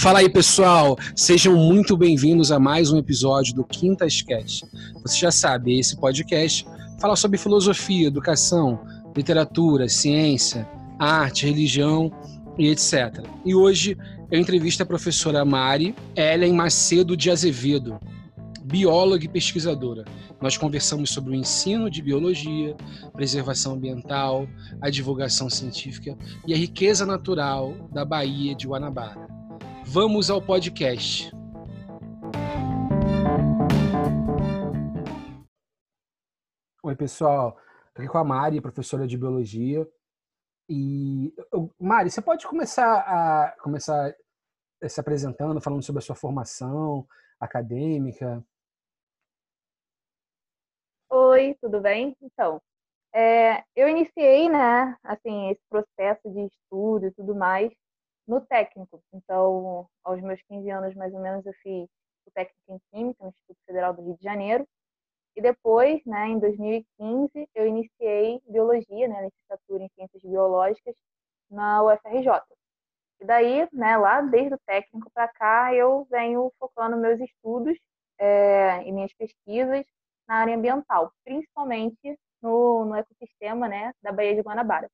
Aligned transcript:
Fala 0.00 0.20
aí, 0.20 0.30
pessoal! 0.30 0.96
Sejam 1.14 1.54
muito 1.54 1.94
bem-vindos 1.94 2.50
a 2.50 2.58
mais 2.58 2.90
um 2.90 2.96
episódio 2.96 3.54
do 3.54 3.62
Quintas 3.62 4.22
Cast. 4.22 4.64
Você 5.02 5.18
já 5.18 5.30
sabe, 5.30 5.78
esse 5.78 5.94
podcast 6.00 6.66
fala 6.98 7.14
sobre 7.14 7.36
filosofia, 7.36 8.06
educação, 8.06 8.80
literatura, 9.14 9.90
ciência, 9.90 10.66
arte, 10.98 11.44
religião 11.44 12.10
e 12.56 12.68
etc. 12.68 13.26
E 13.44 13.54
hoje 13.54 13.94
eu 14.30 14.40
entrevisto 14.40 14.82
a 14.82 14.86
professora 14.86 15.44
Mari 15.44 15.94
Ellen 16.16 16.54
Macedo 16.54 17.14
de 17.14 17.30
Azevedo, 17.30 18.00
bióloga 18.64 19.26
e 19.26 19.28
pesquisadora. 19.28 20.06
Nós 20.40 20.56
conversamos 20.56 21.10
sobre 21.10 21.32
o 21.32 21.34
ensino 21.34 21.90
de 21.90 22.00
biologia, 22.00 22.74
preservação 23.12 23.74
ambiental, 23.74 24.48
a 24.80 24.88
divulgação 24.88 25.50
científica 25.50 26.16
e 26.46 26.54
a 26.54 26.56
riqueza 26.56 27.04
natural 27.04 27.76
da 27.92 28.02
Baía 28.02 28.54
de 28.54 28.66
Guanabara. 28.66 29.29
Vamos 29.92 30.30
ao 30.30 30.40
podcast. 30.40 31.32
Oi, 36.80 36.94
pessoal. 36.94 37.58
Estou 37.88 38.04
aqui 38.04 38.06
com 38.06 38.18
a 38.18 38.22
Mari, 38.22 38.60
professora 38.60 39.04
de 39.04 39.18
biologia. 39.18 39.84
E 40.68 41.34
Mari, 41.76 42.08
você 42.08 42.22
pode 42.22 42.46
começar 42.46 43.00
a 43.00 43.56
começar 43.60 44.14
se 44.88 45.00
apresentando, 45.00 45.60
falando 45.60 45.82
sobre 45.82 45.98
a 45.98 46.02
sua 46.02 46.14
formação 46.14 47.04
acadêmica? 47.40 48.44
Oi, 51.10 51.56
tudo 51.60 51.80
bem? 51.80 52.16
Então, 52.22 52.62
é, 53.12 53.64
eu 53.74 53.88
iniciei, 53.88 54.48
né, 54.48 54.96
assim, 55.02 55.48
esse 55.50 55.62
processo 55.68 56.30
de 56.30 56.46
estudo 56.46 57.06
e 57.06 57.10
tudo 57.10 57.34
mais 57.34 57.72
no 58.30 58.40
técnico. 58.40 59.02
Então, 59.12 59.88
aos 60.04 60.22
meus 60.22 60.40
15 60.42 60.70
anos, 60.70 60.94
mais 60.94 61.12
ou 61.12 61.20
menos, 61.20 61.44
eu 61.44 61.52
fiz 61.62 61.88
o 62.24 62.30
técnico 62.30 62.60
em 62.68 62.78
Química 62.92 63.24
no 63.24 63.30
Instituto 63.30 63.58
Federal 63.66 63.92
do 63.92 64.02
Rio 64.02 64.16
de 64.16 64.22
Janeiro. 64.22 64.66
E 65.36 65.42
depois, 65.42 66.00
né, 66.06 66.28
em 66.28 66.38
2015, 66.38 67.48
eu 67.54 67.66
iniciei 67.66 68.40
Biologia, 68.48 69.08
né, 69.08 69.24
licenciatura 69.24 69.84
em 69.84 69.88
Ciências 69.96 70.22
Biológicas, 70.22 70.94
na 71.50 71.82
UFRJ. 71.82 72.30
E 73.20 73.24
daí, 73.24 73.68
né, 73.72 73.96
lá 73.96 74.20
desde 74.22 74.54
o 74.54 74.58
técnico 74.64 75.10
para 75.12 75.28
cá, 75.28 75.74
eu 75.74 76.06
venho 76.10 76.52
focando 76.58 76.96
meus 76.96 77.20
estudos 77.20 77.76
é, 78.18 78.82
e 78.84 78.92
minhas 78.92 79.12
pesquisas 79.14 79.84
na 80.28 80.36
área 80.36 80.56
ambiental, 80.56 81.12
principalmente 81.24 82.18
no, 82.40 82.84
no 82.84 82.94
ecossistema 82.94 83.68
né, 83.68 83.92
da 84.02 84.12
Baía 84.12 84.34
de 84.36 84.42
Guanabara. 84.42 84.88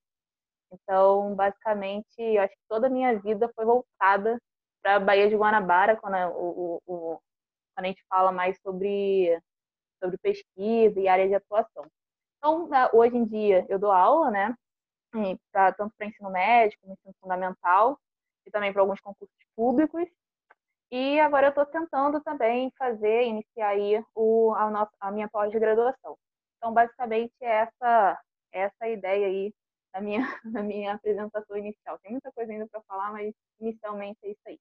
Então, 0.72 1.34
basicamente, 1.34 2.06
eu 2.18 2.42
acho 2.42 2.54
que 2.54 2.62
toda 2.68 2.86
a 2.88 2.90
minha 2.90 3.18
vida 3.20 3.50
foi 3.54 3.64
voltada 3.64 4.40
para 4.82 4.96
a 4.96 5.00
Baía 5.00 5.28
de 5.28 5.36
Guanabara, 5.36 5.96
quando, 5.96 6.16
o, 6.32 6.82
o, 6.86 7.20
quando 7.74 7.84
a 7.84 7.88
gente 7.88 8.04
fala 8.08 8.32
mais 8.32 8.58
sobre, 8.60 9.40
sobre 10.02 10.18
pesquisa 10.18 11.00
e 11.00 11.08
área 11.08 11.28
de 11.28 11.34
atuação. 11.34 11.86
Então, 12.38 12.68
hoje 12.92 13.16
em 13.16 13.24
dia, 13.24 13.66
eu 13.68 13.78
dou 13.78 13.90
aula, 13.90 14.30
né? 14.30 14.54
Pra, 15.50 15.72
tanto 15.72 15.94
para 15.96 16.06
ensino 16.06 16.30
médio, 16.30 16.78
como 16.80 16.92
ensino 16.92 17.14
fundamental, 17.20 17.98
e 18.46 18.50
também 18.50 18.72
para 18.72 18.82
alguns 18.82 19.00
concursos 19.00 19.36
públicos. 19.56 20.08
E 20.90 21.18
agora 21.20 21.46
eu 21.46 21.50
estou 21.50 21.66
tentando 21.66 22.20
também 22.20 22.72
fazer, 22.78 23.24
iniciar 23.24 23.68
aí 23.70 24.02
o, 24.14 24.54
a, 24.54 24.70
nossa, 24.70 24.92
a 25.00 25.10
minha 25.10 25.28
pós-graduação. 25.28 26.16
Então, 26.56 26.72
basicamente, 26.72 27.32
é 27.40 27.62
essa, 27.62 28.20
essa 28.52 28.88
ideia 28.88 29.26
aí 29.26 29.52
na 29.96 30.00
minha, 30.02 30.20
na 30.44 30.62
minha 30.62 30.94
apresentação 30.94 31.56
inicial. 31.56 31.98
Tem 31.98 32.12
muita 32.12 32.30
coisa 32.32 32.52
ainda 32.52 32.66
para 32.68 32.82
falar, 32.82 33.12
mas 33.12 33.34
inicialmente 33.60 34.18
é 34.22 34.30
isso 34.30 34.40
aí. 34.46 34.60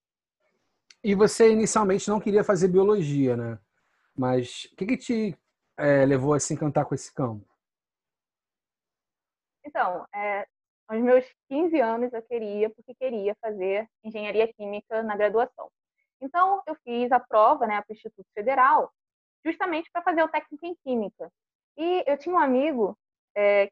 E 1.04 1.14
você 1.14 1.52
inicialmente 1.52 2.10
não 2.10 2.20
queria 2.20 2.44
fazer 2.44 2.68
biologia, 2.68 3.36
né? 3.38 3.60
Mas 4.18 4.66
o 4.72 4.76
que, 4.76 4.86
que 4.86 4.98
te 4.98 5.38
é, 5.78 6.06
levou 6.06 6.34
a 6.34 6.40
se 6.40 6.54
encantar 6.54 6.86
com 6.86 6.96
esse 6.96 7.14
campo? 7.14 7.46
Então, 9.64 10.06
é, 10.16 10.48
aos 10.88 11.02
meus 11.02 11.26
15 11.50 11.80
anos 11.80 12.14
eu 12.14 12.22
queria, 12.22 12.70
porque 12.70 12.96
queria 12.96 13.36
fazer 13.42 13.88
engenharia 14.04 14.52
química 14.54 15.04
na 15.04 15.18
graduação. 15.18 15.70
Então, 16.22 16.62
eu 16.66 16.76
fiz 16.76 17.12
a 17.12 17.20
prova 17.20 17.68
né, 17.68 17.82
para 17.82 17.92
o 17.92 17.94
Instituto 17.94 18.28
Federal, 18.34 18.92
justamente 19.44 19.92
para 19.92 20.02
fazer 20.02 20.24
o 20.24 20.30
técnico 20.30 20.66
em 20.66 20.76
química. 20.84 21.30
E 21.78 22.04
eu 22.08 22.18
tinha 22.18 22.34
um 22.34 22.40
amigo 22.40 22.98
é, 23.36 23.70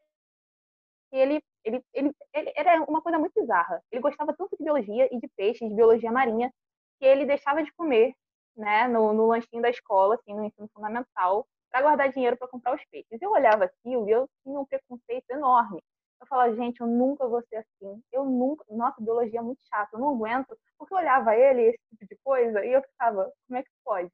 que 1.13 1.18
ele 1.18 1.44
ele, 1.63 1.81
ele, 1.94 2.12
ele, 2.34 2.53
era 2.56 2.84
uma 2.84 3.01
coisa 3.01 3.18
muito 3.18 3.40
bizarra. 3.40 3.81
Ele 3.91 4.01
gostava 4.01 4.34
tanto 4.34 4.57
de 4.57 4.63
biologia 4.63 5.07
e 5.12 5.19
de 5.19 5.28
peixes, 5.29 5.69
de 5.69 5.74
biologia 5.74 6.12
marinha, 6.12 6.51
que 7.00 7.06
ele 7.06 7.25
deixava 7.25 7.63
de 7.63 7.72
comer 7.74 8.13
né, 8.56 8.88
no, 8.88 9.13
no 9.13 9.28
lanchinho 9.28 9.62
da 9.62 9.69
escola, 9.69 10.16
assim, 10.16 10.34
no 10.35 10.44
ensino 10.44 10.69
fundamental, 10.73 11.47
para 11.72 11.81
guardar 11.81 12.12
dinheiro 12.12 12.38
para 12.38 12.47
comprar 12.50 12.75
os 12.75 12.84
peixes. 12.91 13.22
Eu 13.22 13.31
olhava 13.31 13.66
aquilo 13.66 14.07
e 14.09 14.12
eu 14.12 14.28
tinha 14.44 14.59
um 14.59 14.66
preconceito 14.66 15.29
enorme. 15.29 15.81
Eu 16.22 16.28
falava, 16.28 16.53
gente, 16.56 16.81
eu 16.81 16.88
nunca 16.88 17.28
vou 17.28 17.41
ser 17.44 17.57
assim. 17.57 18.02
Eu 18.12 18.25
nunca. 18.25 18.66
Nossa, 18.69 19.02
biologia 19.02 19.40
é 19.40 19.44
muito 19.44 19.62
chata, 19.68 19.96
eu 19.96 20.00
não 20.00 20.09
aguento. 20.09 20.57
Porque 20.78 20.94
eu 20.94 20.97
olhava 20.97 21.35
ele, 21.35 21.63
esse 21.63 21.79
tipo 21.90 22.06
de 22.06 22.18
coisa, 22.23 22.66
e 22.66 22.73
eu 22.73 22.81
ficava, 22.81 23.31
como 23.47 23.59
é 23.59 23.63
que 23.63 23.69
pode? 23.85 24.12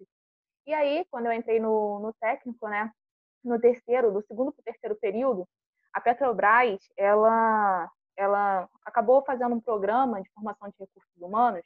E 0.68 0.74
aí, 0.74 1.06
quando 1.10 1.28
eu 1.28 1.34
entrei 1.34 1.60
no, 1.60 2.00
no 2.00 2.14
técnico, 2.14 2.68
né, 2.68 2.92
no 3.44 3.60
terceiro, 3.60 4.12
do 4.12 4.22
segundo 4.22 4.52
para 4.52 4.62
o 4.62 4.64
terceiro 4.64 4.96
período, 4.98 5.48
a 5.94 6.02
Petrobras, 6.02 6.80
ela, 6.98 7.92
ela 8.16 8.70
acabou 8.86 9.24
fazendo 9.24 9.56
um 9.56 9.62
programa 9.62 10.22
de 10.22 10.30
formação 10.32 10.70
de 10.70 10.76
recursos 10.80 11.22
humanos 11.22 11.66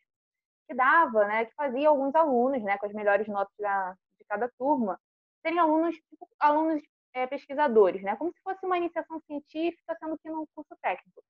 que 0.68 0.74
dava, 0.74 1.26
né, 1.26 1.46
que 1.46 1.54
fazia 1.56 1.90
alguns 1.90 2.16
alunos, 2.16 2.64
né, 2.64 2.78
com 2.78 2.86
as 2.86 2.94
melhores 2.94 3.28
notas 3.28 3.54
da, 3.60 3.94
de 4.18 4.26
cada 4.26 4.50
turma, 4.58 5.00
serem 5.42 5.60
alunos, 5.60 5.96
tipo, 5.96 6.28
alunos 6.40 6.82
é, 7.14 7.28
pesquisadores, 7.28 8.02
né, 8.02 8.16
como 8.16 8.32
se 8.32 8.42
fosse 8.42 8.66
uma 8.66 8.78
iniciação 8.78 9.20
científica, 9.22 9.96
sendo 10.00 10.18
que 10.18 10.30
num 10.30 10.46
curso 10.56 10.76
técnico. 10.82 11.22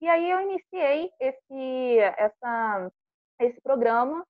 E 0.00 0.08
aí 0.08 0.30
eu 0.30 0.40
iniciei 0.40 1.10
esse, 1.20 1.98
essa, 2.16 2.90
esse 3.38 3.60
programa 3.60 4.26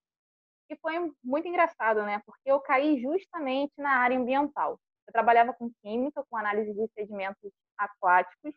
e 0.68 0.76
foi 0.76 1.12
muito 1.22 1.46
engraçado, 1.46 2.02
né, 2.02 2.20
porque 2.26 2.50
eu 2.50 2.60
caí 2.60 3.00
justamente 3.00 3.72
na 3.78 3.98
área 3.98 4.18
ambiental. 4.18 4.80
Eu 5.06 5.12
trabalhava 5.12 5.52
com 5.54 5.70
química, 5.82 6.24
com 6.28 6.36
análise 6.36 6.72
de 6.72 6.88
sedimentos 6.92 7.52
aquáticos, 7.80 8.54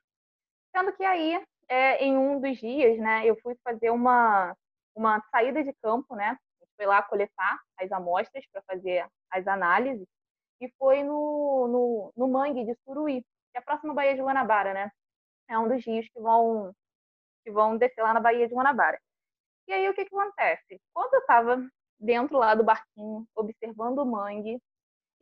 sendo 0.75 0.93
que 0.93 1.03
aí, 1.03 1.43
é, 1.69 2.03
em 2.03 2.17
um 2.17 2.39
dos 2.39 2.57
dias, 2.57 2.97
né, 2.99 3.25
eu 3.25 3.35
fui 3.41 3.55
fazer 3.63 3.89
uma, 3.89 4.55
uma 4.95 5.21
saída 5.31 5.63
de 5.63 5.73
campo, 5.81 6.15
né, 6.15 6.37
foi 6.75 6.85
lá 6.85 7.01
coletar 7.03 7.59
as 7.79 7.91
amostras 7.91 8.43
para 8.51 8.61
fazer 8.63 9.07
as 9.31 9.47
análises, 9.47 10.07
e 10.59 10.69
foi 10.77 11.03
no, 11.03 11.67
no, 11.67 12.13
no 12.15 12.27
mangue 12.27 12.65
de 12.65 12.75
Suruí, 12.83 13.21
que 13.21 13.57
é 13.57 13.59
a 13.59 13.63
próxima 13.63 13.93
Baía 13.93 14.15
de 14.15 14.21
Guanabara, 14.21 14.73
né, 14.73 14.91
é 15.49 15.57
um 15.57 15.67
dos 15.67 15.85
rios 15.85 16.07
que 16.09 16.19
vão, 16.19 16.73
que 17.43 17.51
vão 17.51 17.77
descer 17.77 18.01
lá 18.01 18.13
na 18.13 18.19
Baía 18.19 18.47
de 18.47 18.53
Guanabara. 18.53 18.99
E 19.67 19.73
aí, 19.73 19.87
o 19.87 19.93
que, 19.93 20.05
que 20.05 20.15
acontece? 20.15 20.81
Quando 20.93 21.13
eu 21.13 21.21
estava 21.21 21.65
dentro 21.99 22.37
lá 22.37 22.53
do 22.53 22.63
barquinho, 22.63 23.25
observando 23.35 23.99
o 23.99 24.05
mangue, 24.05 24.59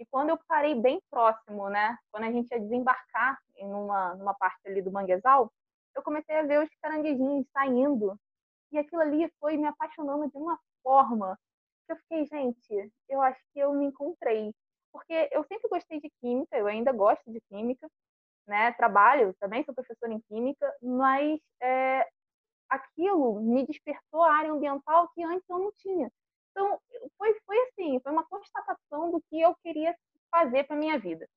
e 0.01 0.05
quando 0.07 0.29
eu 0.29 0.39
parei 0.47 0.73
bem 0.73 0.99
próximo, 1.11 1.69
né, 1.69 1.95
quando 2.11 2.23
a 2.23 2.31
gente 2.31 2.49
ia 2.51 2.59
desembarcar 2.59 3.37
em 3.55 3.71
uma, 3.71 4.15
numa 4.15 4.33
parte 4.33 4.59
ali 4.67 4.81
do 4.81 4.91
manguezal, 4.91 5.53
eu 5.95 6.01
comecei 6.01 6.35
a 6.35 6.41
ver 6.41 6.63
os 6.63 6.69
caranguejinhos 6.81 7.45
saindo. 7.53 8.19
E 8.71 8.79
aquilo 8.79 8.99
ali 8.99 9.31
foi 9.39 9.57
me 9.57 9.67
apaixonando 9.67 10.27
de 10.27 10.37
uma 10.37 10.59
forma 10.81 11.37
que 11.85 11.93
eu 11.93 11.97
fiquei, 11.97 12.25
gente, 12.25 12.91
eu 13.07 13.21
acho 13.21 13.39
que 13.53 13.59
eu 13.59 13.73
me 13.73 13.85
encontrei. 13.85 14.51
Porque 14.91 15.29
eu 15.31 15.43
sempre 15.43 15.69
gostei 15.69 16.01
de 16.01 16.09
química, 16.19 16.57
eu 16.57 16.65
ainda 16.65 16.91
gosto 16.91 17.31
de 17.31 17.39
química, 17.41 17.87
né? 18.47 18.71
Trabalho, 18.73 19.35
também 19.39 19.63
sou 19.63 19.75
professora 19.75 20.11
em 20.11 20.19
química, 20.21 20.75
mas 20.81 21.39
é, 21.61 22.07
aquilo 22.67 23.39
me 23.39 23.67
despertou 23.67 24.23
a 24.23 24.33
área 24.33 24.51
ambiental 24.51 25.09
que 25.13 25.23
antes 25.23 25.47
eu 25.47 25.59
não 25.59 25.71
tinha. 25.73 26.11
Então, 26.51 26.79
foi, 27.17 27.35
foi 27.45 27.57
assim, 27.67 27.99
foi 28.01 28.11
uma 28.11 28.25
constatação 28.25 29.11
do 29.11 29.21
que 29.29 29.41
eu 29.41 29.55
queria 29.63 29.95
fazer 30.29 30.65
para 30.65 30.75
minha 30.75 30.97
vida. 30.99 31.27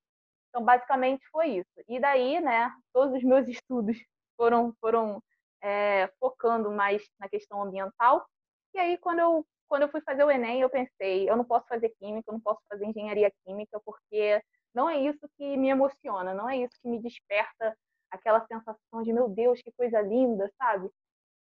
Então, 0.49 0.65
basicamente 0.65 1.27
foi 1.31 1.59
isso. 1.59 1.71
E 1.89 1.99
daí, 2.01 2.41
né, 2.41 2.71
todos 2.93 3.17
os 3.17 3.25
meus 3.25 3.47
estudos 3.49 3.97
foram, 4.37 4.75
foram 4.81 5.23
é, 5.63 6.09
focando 6.21 6.71
mais 6.71 7.03
na 7.19 7.29
questão 7.29 7.63
ambiental. 7.63 8.27
E 8.75 8.79
aí, 8.79 8.99
quando 8.99 9.21
eu, 9.21 9.47
quando 9.69 9.83
eu 9.83 9.89
fui 9.89 10.01
fazer 10.03 10.25
o 10.25 10.31
Enem, 10.31 10.61
eu 10.61 10.71
pensei, 10.71 11.29
eu 11.29 11.37
não 11.37 11.45
posso 11.45 11.67
fazer 11.69 11.91
química, 11.99 12.31
eu 12.31 12.35
não 12.35 12.41
posso 12.41 12.61
fazer 12.69 12.87
engenharia 12.87 13.33
química, 13.45 13.81
porque 13.85 14.43
não 14.75 14.89
é 14.89 14.99
isso 14.99 15.29
que 15.37 15.57
me 15.57 15.69
emociona, 15.69 16.35
não 16.35 16.49
é 16.49 16.59
isso 16.59 16.77
que 16.83 16.89
me 16.89 17.01
desperta 17.01 17.77
aquela 18.11 18.45
sensação 18.47 19.03
de, 19.03 19.13
meu 19.13 19.29
Deus, 19.29 19.61
que 19.63 19.73
coisa 19.73 20.01
linda, 20.01 20.51
sabe? 20.59 20.91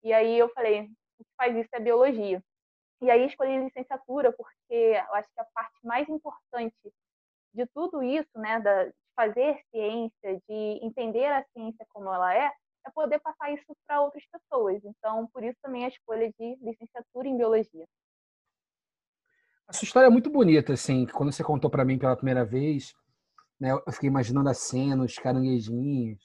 E 0.03 0.13
aí 0.13 0.37
eu 0.37 0.49
falei, 0.49 0.83
o 1.19 1.23
que 1.23 1.31
faz 1.37 1.55
isso 1.55 1.69
é 1.73 1.79
biologia. 1.79 2.43
E 3.01 3.09
aí 3.09 3.25
escolhi 3.25 3.57
licenciatura 3.57 4.31
porque 4.31 4.73
eu 4.73 5.15
acho 5.15 5.27
que 5.33 5.41
a 5.41 5.45
parte 5.53 5.75
mais 5.83 6.07
importante 6.07 6.93
de 7.53 7.65
tudo 7.73 8.03
isso, 8.03 8.29
né, 8.35 8.59
da, 8.59 8.85
de 8.85 8.93
fazer 9.15 9.59
ciência, 9.71 10.41
de 10.47 10.79
entender 10.85 11.25
a 11.25 11.43
ciência 11.51 11.85
como 11.89 12.13
ela 12.13 12.33
é, 12.33 12.51
é 12.85 12.91
poder 12.93 13.19
passar 13.19 13.51
isso 13.51 13.65
para 13.87 14.01
outras 14.01 14.23
pessoas. 14.27 14.81
Então, 14.83 15.27
por 15.33 15.43
isso 15.43 15.57
também 15.61 15.85
a 15.85 15.89
escolha 15.89 16.31
de 16.39 16.57
licenciatura 16.61 17.27
em 17.27 17.37
biologia. 17.37 17.85
A 19.67 19.73
sua 19.73 19.85
história 19.85 20.07
é 20.07 20.09
muito 20.09 20.29
bonita, 20.29 20.73
assim. 20.73 21.05
Quando 21.07 21.31
você 21.31 21.43
contou 21.43 21.69
para 21.69 21.85
mim 21.85 21.97
pela 21.97 22.15
primeira 22.15 22.45
vez, 22.45 22.93
né, 23.59 23.71
eu 23.71 23.91
fiquei 23.93 24.09
imaginando 24.09 24.49
a 24.49 24.53
cena, 24.53 25.03
os 25.03 25.15
caranguejinhos 25.15 26.19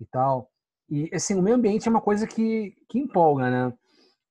e 0.00 0.06
tal. 0.06 0.50
E, 0.88 1.10
assim, 1.14 1.34
o 1.34 1.42
meio 1.42 1.56
ambiente 1.56 1.88
é 1.88 1.90
uma 1.90 2.02
coisa 2.02 2.26
que, 2.26 2.76
que 2.88 2.98
empolga, 2.98 3.50
né? 3.50 3.78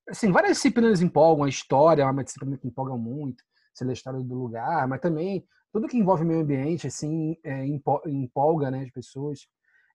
Assim, 0.09 0.31
várias 0.31 0.57
disciplinas 0.57 1.01
empolgam. 1.01 1.45
A 1.45 1.49
história 1.49 2.03
é 2.03 2.05
uma 2.05 2.23
disciplina 2.23 2.57
que 2.57 2.67
empolga 2.67 2.95
muito. 2.95 3.43
A 3.81 3.93
história 3.93 4.19
do 4.19 4.35
lugar, 4.35 4.87
mas 4.87 4.99
também 4.99 5.43
tudo 5.71 5.87
que 5.87 5.97
envolve 5.97 6.25
meio 6.25 6.41
ambiente, 6.41 6.85
assim, 6.85 7.37
é, 7.43 7.65
empolga, 8.05 8.69
né, 8.69 8.83
as 8.83 8.91
pessoas. 8.91 9.47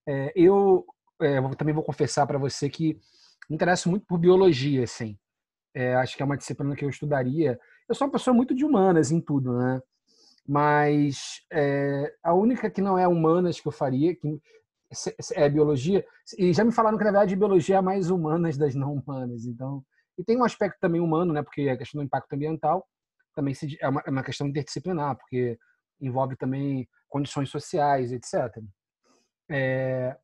É, 0.05 0.33
eu 0.35 0.85
é, 1.21 1.39
também 1.55 1.73
vou 1.73 1.83
confessar 1.83 2.25
para 2.25 2.37
você 2.37 2.69
que 2.69 2.99
me 3.49 3.55
interesso 3.55 3.89
muito 3.89 4.05
por 4.05 4.17
biologia, 4.17 4.83
assim. 4.83 5.17
É, 5.73 5.95
acho 5.95 6.17
que 6.17 6.23
é 6.23 6.25
uma 6.25 6.37
disciplina 6.37 6.75
que 6.75 6.83
eu 6.83 6.89
estudaria. 6.89 7.59
Eu 7.87 7.95
sou 7.95 8.07
uma 8.07 8.11
pessoa 8.13 8.33
muito 8.33 8.55
de 8.55 8.65
humanas 8.65 9.11
em 9.11 9.21
tudo, 9.21 9.57
né? 9.57 9.81
Mas 10.47 11.41
é, 11.51 12.13
a 12.23 12.33
única 12.33 12.69
que 12.69 12.81
não 12.81 12.97
é 12.97 13.07
humanas 13.07 13.59
que 13.59 13.67
eu 13.67 13.71
faria 13.71 14.15
que 14.15 14.41
é 15.33 15.49
biologia. 15.49 16.05
E 16.37 16.53
já 16.53 16.63
me 16.63 16.71
falaram 16.71 16.97
que 16.97 17.03
na 17.03 17.11
verdade 17.11 17.35
biologia 17.35 17.77
é 17.77 17.81
mais 17.81 18.09
humanas 18.09 18.57
das 18.57 18.73
não 18.73 18.93
humanas. 18.93 19.45
Então, 19.45 19.83
e 20.17 20.23
tem 20.23 20.37
um 20.37 20.43
aspecto 20.43 20.79
também 20.79 20.99
humano, 20.99 21.33
né? 21.33 21.43
Porque 21.43 21.69
a 21.69 21.77
questão 21.77 22.01
do 22.01 22.05
impacto 22.05 22.33
ambiental 22.33 22.87
também 23.35 23.53
é 23.79 23.87
uma, 23.87 24.03
é 24.05 24.09
uma 24.09 24.23
questão 24.23 24.47
interdisciplinar, 24.47 25.15
porque 25.15 25.57
envolve 26.01 26.35
também 26.35 26.87
condições 27.07 27.49
sociais, 27.49 28.11
etc. 28.11 28.61
É, 29.49 30.17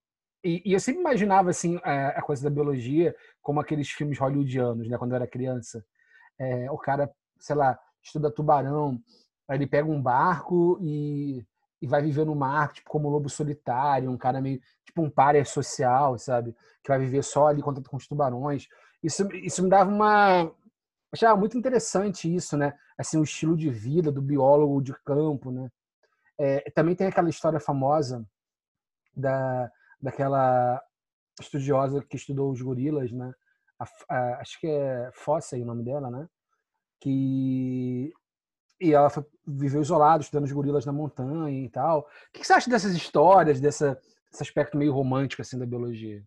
e, 0.43 0.61
e, 0.65 0.73
eu 0.73 0.79
sempre 0.79 1.01
imaginava 1.01 1.49
assim 1.49 1.79
a, 1.83 2.09
a, 2.09 2.21
coisa 2.21 2.43
da 2.43 2.49
biologia 2.49 3.15
como 3.41 3.59
aqueles 3.59 3.89
filmes 3.89 4.19
hollywoodianos, 4.19 4.89
né? 4.89 4.97
Quando 4.97 5.11
eu 5.11 5.15
era 5.17 5.27
criança, 5.27 5.85
é, 6.39 6.69
o 6.71 6.77
cara, 6.77 7.09
sei 7.39 7.55
lá, 7.55 7.79
estuda 8.01 8.31
tubarão, 8.31 8.99
aí 9.47 9.57
ele 9.57 9.67
pega 9.67 9.89
um 9.89 10.01
barco 10.01 10.77
e, 10.81 11.45
e 11.81 11.87
vai 11.87 12.01
viver 12.01 12.25
no 12.25 12.35
mar, 12.35 12.73
tipo 12.73 12.89
como 12.89 13.07
um 13.07 13.11
lobo 13.11 13.29
solitário, 13.29 14.11
um 14.11 14.17
cara 14.17 14.41
meio 14.41 14.59
tipo 14.85 15.01
um 15.01 15.09
párea 15.09 15.45
social, 15.45 16.17
sabe? 16.17 16.55
Que 16.83 16.89
vai 16.89 16.99
viver 16.99 17.23
só 17.23 17.47
ali 17.47 17.61
contato 17.61 17.89
com 17.89 17.97
os 17.97 18.07
tubarões. 18.07 18.67
Isso, 19.03 19.27
isso 19.33 19.61
me 19.61 19.69
dava 19.69 19.89
uma 19.91 20.51
achava 21.11 21.37
muito 21.39 21.57
interessante 21.57 22.33
isso, 22.33 22.57
né? 22.57 22.73
Assim, 22.97 23.17
o 23.17 23.23
estilo 23.23 23.55
de 23.55 23.69
vida 23.69 24.11
do 24.11 24.21
biólogo 24.21 24.81
de 24.81 24.93
campo, 25.03 25.51
né? 25.51 25.69
É, 26.39 26.71
também 26.71 26.95
tem 26.95 27.07
aquela 27.07 27.29
história 27.29 27.59
famosa 27.59 28.25
da 29.15 29.71
daquela 30.01 30.81
estudiosa 31.39 32.03
que 32.03 32.17
estudou 32.17 32.51
os 32.51 32.61
gorilas, 32.61 33.11
né? 33.11 33.33
A, 33.79 33.85
a, 34.09 34.41
acho 34.41 34.59
que 34.59 34.67
é 34.67 35.11
Fossa 35.13 35.57
o 35.57 35.65
nome 35.65 35.83
dela, 35.83 36.09
né? 36.09 36.27
Que 36.99 38.13
e 38.81 38.93
ela 38.93 39.09
foi, 39.09 39.23
viveu 39.45 39.81
isolada, 39.81 40.23
estudando 40.23 40.45
os 40.45 40.51
gorilas 40.51 40.85
na 40.85 40.91
montanha 40.91 41.65
e 41.65 41.69
tal. 41.69 42.01
O 42.01 42.05
que 42.33 42.45
você 42.45 42.53
acha 42.53 42.69
dessas 42.69 42.93
histórias, 42.93 43.59
dessa, 43.61 43.99
desse 44.29 44.43
aspecto 44.43 44.77
meio 44.77 44.93
romântico 44.93 45.41
assim 45.41 45.57
da 45.57 45.65
biologia? 45.65 46.23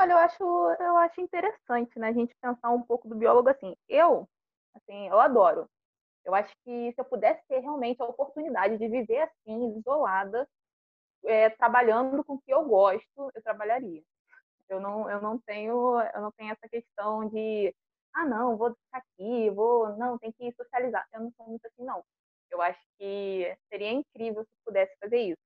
Olha, 0.00 0.12
eu 0.12 0.18
acho, 0.18 0.42
eu 0.80 0.96
acho 0.96 1.20
interessante, 1.20 1.98
né, 1.98 2.08
a 2.08 2.12
gente 2.12 2.34
pensar 2.40 2.70
um 2.70 2.80
pouco 2.82 3.06
do 3.06 3.14
biólogo 3.14 3.50
assim. 3.50 3.76
Eu, 3.86 4.26
assim, 4.74 5.08
eu 5.08 5.20
adoro. 5.20 5.68
Eu 6.24 6.34
acho 6.34 6.50
que 6.64 6.92
se 6.92 7.00
eu 7.00 7.04
pudesse 7.04 7.42
ter 7.48 7.60
realmente 7.60 8.00
a 8.02 8.06
oportunidade 8.06 8.78
de 8.78 8.88
viver 8.88 9.20
assim, 9.22 9.78
isolada, 9.78 10.48
é, 11.24 11.50
trabalhando 11.50 12.24
com 12.24 12.34
o 12.34 12.40
que 12.40 12.52
eu 12.52 12.64
gosto, 12.66 13.32
eu 13.34 13.42
trabalharia. 13.42 14.02
Eu 14.70 14.80
não, 14.80 15.10
eu 15.10 15.20
não 15.22 15.38
tenho, 15.40 16.00
eu 16.14 16.22
não 16.22 16.32
tenho 16.32 16.52
essa 16.52 16.68
questão 16.68 17.28
de, 17.28 17.74
ah, 18.14 18.26
não, 18.26 18.56
vou 18.56 18.74
ficar 18.74 18.98
aqui, 18.98 19.50
vou, 19.50 19.96
não, 19.98 20.18
tem 20.18 20.32
que 20.32 20.52
socializar. 20.54 21.06
Eu 21.12 21.22
não 21.22 21.32
sou 21.36 21.46
muito 21.46 21.66
assim, 21.66 21.84
não. 21.84 22.04
Eu 22.50 22.62
acho 22.62 22.80
que 22.98 23.56
seria 23.70 23.92
incrível 23.92 24.44
se 24.44 24.50
pudesse 24.64 24.96
fazer 25.00 25.18
isso. 25.20 25.42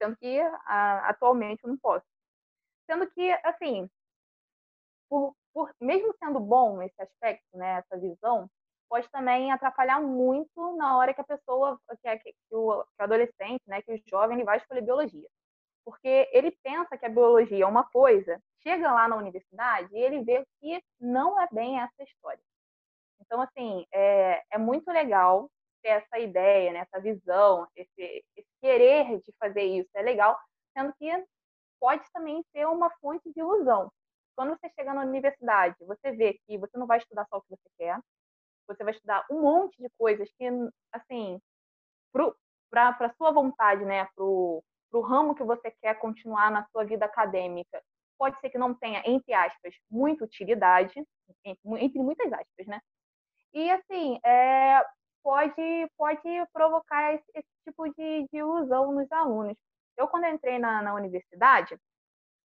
Tanto 0.00 0.18
que 0.18 0.40
a, 0.66 1.08
atualmente 1.10 1.64
eu 1.64 1.70
não 1.70 1.78
posso. 1.78 2.06
Sendo 2.86 3.10
que, 3.10 3.30
assim, 3.44 3.88
por, 5.08 5.34
por, 5.52 5.74
mesmo 5.80 6.14
sendo 6.18 6.40
bom 6.40 6.82
esse 6.82 7.00
aspecto, 7.00 7.56
né, 7.56 7.78
essa 7.78 7.98
visão, 8.00 8.48
pode 8.88 9.08
também 9.10 9.50
atrapalhar 9.52 10.00
muito 10.00 10.76
na 10.76 10.96
hora 10.96 11.12
que 11.12 11.20
a 11.20 11.24
pessoa, 11.24 11.80
que, 12.00 12.08
é, 12.08 12.18
que, 12.18 12.34
o, 12.50 12.84
que 12.84 13.00
o 13.00 13.04
adolescente, 13.04 13.62
né, 13.66 13.82
que 13.82 13.92
o 13.92 14.02
jovem, 14.08 14.36
ele 14.36 14.44
vai 14.44 14.58
escolher 14.58 14.82
biologia. 14.82 15.28
Porque 15.84 16.28
ele 16.32 16.50
pensa 16.62 16.96
que 16.96 17.06
a 17.06 17.10
biologia 17.10 17.64
é 17.64 17.66
uma 17.68 17.84
coisa, 17.84 18.40
chega 18.62 18.92
lá 18.92 19.08
na 19.08 19.16
universidade 19.16 19.88
e 19.92 19.98
ele 19.98 20.22
vê 20.24 20.44
que 20.60 20.82
não 21.00 21.40
é 21.40 21.48
bem 21.52 21.80
essa 21.80 22.02
história. 22.02 22.42
Então, 23.20 23.40
assim, 23.40 23.86
é, 23.92 24.42
é 24.50 24.58
muito 24.58 24.90
legal 24.90 25.50
ter 25.82 25.90
essa 25.90 26.18
ideia, 26.18 26.72
né, 26.72 26.80
essa 26.80 27.00
visão, 27.00 27.66
esse, 27.74 28.24
esse 28.36 28.48
querer 28.60 29.20
de 29.20 29.32
fazer 29.38 29.62
isso, 29.62 29.90
é 29.94 30.02
legal, 30.02 30.38
sendo 30.76 30.92
que 30.94 31.10
pode 31.80 32.04
também 32.12 32.44
ser 32.52 32.66
uma 32.66 32.90
fonte 33.00 33.30
de 33.32 33.40
ilusão. 33.40 33.90
Quando 34.34 34.50
você 34.50 34.68
chega 34.74 34.92
na 34.92 35.02
universidade, 35.02 35.76
você 35.80 36.12
vê 36.12 36.38
que 36.46 36.58
você 36.58 36.76
não 36.76 36.86
vai 36.86 36.98
estudar 36.98 37.26
só 37.28 37.38
o 37.38 37.42
que 37.42 37.50
você 37.50 37.68
quer, 37.78 37.98
você 38.66 38.84
vai 38.84 38.92
estudar 38.92 39.24
um 39.30 39.40
monte 39.40 39.80
de 39.80 39.88
coisas 39.98 40.28
que, 40.36 40.44
assim, 40.92 41.40
para 42.70 43.14
sua 43.16 43.30
vontade, 43.30 43.84
né, 43.84 44.06
para 44.14 44.24
o 44.24 44.62
ramo 45.00 45.34
que 45.34 45.44
você 45.44 45.70
quer 45.80 45.94
continuar 45.98 46.50
na 46.50 46.66
sua 46.66 46.84
vida 46.84 47.04
acadêmica, 47.04 47.82
pode 48.18 48.38
ser 48.40 48.50
que 48.50 48.58
não 48.58 48.74
tenha, 48.74 49.02
entre 49.06 49.32
aspas, 49.32 49.74
muita 49.90 50.24
utilidade, 50.24 50.92
entre 51.44 51.98
muitas 51.98 52.32
aspas, 52.32 52.66
né? 52.66 52.80
E, 53.52 53.70
assim, 53.70 54.18
é, 54.24 54.84
pode, 55.22 55.90
pode 55.96 56.22
provocar 56.52 57.14
esse, 57.14 57.24
esse 57.34 57.48
tipo 57.64 57.88
de, 57.88 58.28
de, 58.30 58.38
ilusão 58.38 58.92
nos 58.92 59.10
alunos. 59.10 59.56
Eu, 59.96 60.08
quando 60.08 60.26
entrei 60.26 60.58
na, 60.58 60.82
na 60.82 60.94
universidade, 60.94 61.78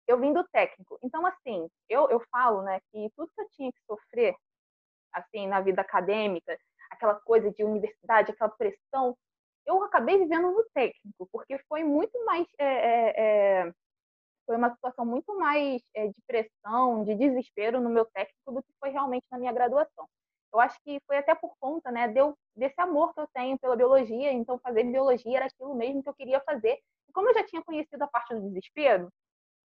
eu 0.06 0.19
vim 0.19 0.33
do 0.33 0.44
técnico. 0.49 0.99
Então, 1.03 1.25
assim, 1.27 1.69
eu, 1.89 2.09
eu 2.11 2.21
falo, 2.31 2.62
né, 2.62 2.81
que 2.91 3.11
tudo 3.17 3.31
que 3.35 3.41
eu 3.41 3.49
tinha 3.50 3.73
que 3.73 3.81
sofrer 3.87 4.35
assim, 5.12 5.47
na 5.47 5.61
vida 5.61 5.81
acadêmica, 5.83 6.59
aquela 6.91 7.15
coisa 7.15 7.50
de 7.50 7.65
universidade, 7.65 8.31
aquela 8.33 8.50
pressão, 8.50 9.17
eu 9.67 9.83
acabei 9.83 10.19
vivendo 10.19 10.50
no 10.50 10.65
técnico, 10.75 11.29
porque 11.31 11.59
foi 11.69 11.85
muito 11.85 12.25
mais. 12.25 12.47
É, 12.59 12.65
é, 12.65 13.12
é, 13.17 13.73
foi 14.44 14.56
uma 14.56 14.71
situação 14.75 15.06
muito 15.06 15.39
mais 15.39 15.81
é, 15.94 16.09
de 16.09 16.21
pressão, 16.27 17.05
de 17.05 17.15
desespero 17.15 17.81
no 17.81 17.89
meu 17.89 18.05
técnico 18.06 18.53
do 18.53 18.63
que 18.63 18.72
foi 18.81 18.91
realmente 18.91 19.25
na 19.31 19.39
minha 19.39 19.53
graduação. 19.53 20.08
Eu 20.53 20.61
acho 20.61 20.79
que 20.82 21.01
foi 21.06 21.17
até 21.17 21.34
por 21.34 21.55
conta 21.61 21.91
né, 21.91 22.13
desse 22.55 22.79
amor 22.81 23.15
que 23.15 23.20
eu 23.20 23.29
tenho 23.32 23.58
pela 23.58 23.77
biologia, 23.77 24.32
então 24.32 24.58
fazer 24.58 24.84
biologia 24.84 25.39
era 25.39 25.46
aquilo 25.46 25.75
mesmo 25.75 26.03
que 26.03 26.08
eu 26.08 26.15
queria 26.15 26.41
fazer. 26.41 26.79
Como 27.12 27.28
eu 27.28 27.34
já 27.34 27.44
tinha 27.44 27.62
conhecido 27.62 28.02
a 28.02 28.08
parte 28.08 28.34
do 28.34 28.40
desespero, 28.42 29.08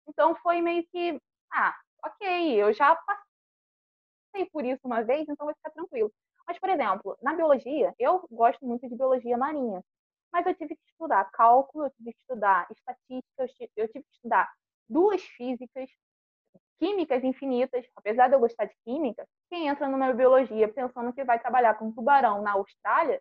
então 0.08 0.34
foi 0.36 0.60
meio 0.60 0.86
que, 0.88 1.20
ah, 1.52 1.74
ok, 2.04 2.62
eu 2.62 2.72
já 2.72 2.96
passei 2.96 4.50
por 4.52 4.64
isso 4.64 4.80
uma 4.84 5.02
vez, 5.02 5.28
então 5.28 5.46
vai 5.46 5.54
ficar 5.54 5.70
tranquilo. 5.70 6.12
Mas, 6.46 6.58
por 6.58 6.68
exemplo, 6.70 7.16
na 7.22 7.34
biologia, 7.34 7.94
eu 7.98 8.26
gosto 8.30 8.64
muito 8.64 8.88
de 8.88 8.94
biologia 8.96 9.36
marinha, 9.36 9.82
mas 10.32 10.46
eu 10.46 10.54
tive 10.54 10.76
que 10.76 10.82
estudar 10.90 11.24
cálculo, 11.32 11.86
eu 11.86 11.90
tive 11.90 12.12
que 12.12 12.18
estudar 12.20 12.66
estatística, 12.70 13.70
eu 13.76 13.88
tive 13.88 14.04
que 14.04 14.12
estudar 14.12 14.48
duas 14.88 15.22
físicas, 15.22 15.90
químicas 16.78 17.24
infinitas. 17.24 17.86
Apesar 17.96 18.28
de 18.28 18.34
eu 18.34 18.40
gostar 18.40 18.66
de 18.66 18.74
química, 18.84 19.26
quem 19.50 19.68
entra 19.68 19.88
numa 19.88 20.12
biologia 20.12 20.72
pensando 20.72 21.12
que 21.12 21.24
vai 21.24 21.38
trabalhar 21.40 21.74
com 21.74 21.92
tubarão 21.92 22.42
na 22.42 22.52
Austrália 22.52 23.20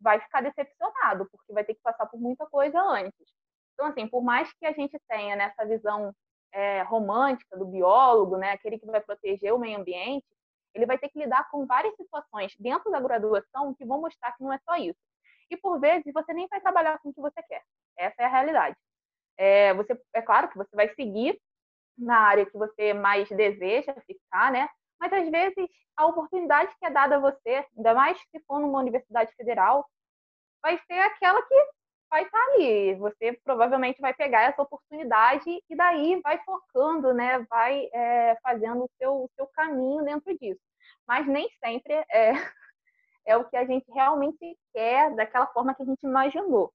vai 0.00 0.20
ficar 0.20 0.42
decepcionado, 0.42 1.28
porque 1.30 1.52
vai 1.52 1.64
ter 1.64 1.74
que 1.74 1.82
passar 1.82 2.06
por 2.06 2.20
muita 2.20 2.46
coisa 2.46 2.80
antes. 2.80 3.26
Então, 3.74 3.86
assim, 3.86 4.08
por 4.08 4.22
mais 4.22 4.52
que 4.54 4.66
a 4.66 4.72
gente 4.72 4.98
tenha 5.08 5.36
nessa 5.36 5.64
visão 5.64 6.12
é, 6.52 6.82
romântica 6.82 7.56
do 7.56 7.66
biólogo, 7.66 8.36
né, 8.36 8.52
aquele 8.52 8.78
que 8.78 8.86
vai 8.86 9.00
proteger 9.00 9.52
o 9.52 9.58
meio 9.58 9.78
ambiente, 9.78 10.26
ele 10.74 10.86
vai 10.86 10.98
ter 10.98 11.08
que 11.08 11.18
lidar 11.18 11.48
com 11.50 11.66
várias 11.66 11.94
situações 11.96 12.54
dentro 12.58 12.90
da 12.90 13.00
graduação 13.00 13.74
que 13.74 13.84
vão 13.84 14.00
mostrar 14.00 14.32
que 14.32 14.42
não 14.42 14.52
é 14.52 14.58
só 14.58 14.76
isso. 14.76 14.98
E 15.50 15.56
por 15.56 15.80
vezes 15.80 16.12
você 16.12 16.32
nem 16.32 16.46
vai 16.48 16.60
trabalhar 16.60 16.98
com 16.98 17.08
o 17.08 17.14
que 17.14 17.20
você 17.20 17.42
quer. 17.42 17.62
Essa 17.96 18.22
é 18.22 18.24
a 18.24 18.28
realidade. 18.28 18.76
É, 19.36 19.74
você, 19.74 19.98
é 20.12 20.22
claro 20.22 20.48
que 20.48 20.56
você 20.56 20.74
vai 20.74 20.92
seguir 20.94 21.40
na 21.96 22.18
área 22.18 22.46
que 22.46 22.56
você 22.56 22.92
mais 22.92 23.28
deseja 23.28 23.94
ficar, 24.06 24.52
né? 24.52 24.68
Mas 25.00 25.12
às 25.12 25.28
vezes 25.28 25.68
a 25.96 26.06
oportunidade 26.06 26.74
que 26.78 26.86
é 26.86 26.90
dada 26.90 27.16
a 27.16 27.20
você, 27.20 27.64
ainda 27.76 27.94
mais 27.94 28.18
se 28.18 28.40
for 28.46 28.60
numa 28.60 28.78
universidade 28.78 29.34
federal, 29.34 29.88
vai 30.62 30.78
ser 30.86 30.98
aquela 31.00 31.42
que 31.42 31.54
vai 32.10 32.22
estar 32.24 32.38
tá 32.38 32.52
ali. 32.54 32.94
Você 32.96 33.32
provavelmente 33.44 34.00
vai 34.00 34.14
pegar 34.14 34.42
essa 34.42 34.62
oportunidade 34.62 35.44
e 35.48 35.76
daí 35.76 36.20
vai 36.22 36.38
focando, 36.44 37.12
né? 37.12 37.40
Vai 37.50 37.88
é, 37.92 38.36
fazendo 38.42 38.84
o 38.84 38.90
seu, 38.98 39.12
o 39.12 39.30
seu 39.34 39.46
caminho 39.48 40.04
dentro 40.04 40.36
disso. 40.38 40.60
Mas 41.06 41.26
nem 41.26 41.48
sempre 41.62 41.92
é, 42.10 42.32
é 43.26 43.36
o 43.36 43.44
que 43.48 43.56
a 43.56 43.64
gente 43.64 43.90
realmente 43.92 44.58
quer, 44.72 45.14
daquela 45.14 45.46
forma 45.48 45.74
que 45.74 45.82
a 45.82 45.86
gente 45.86 46.02
imaginou. 46.02 46.72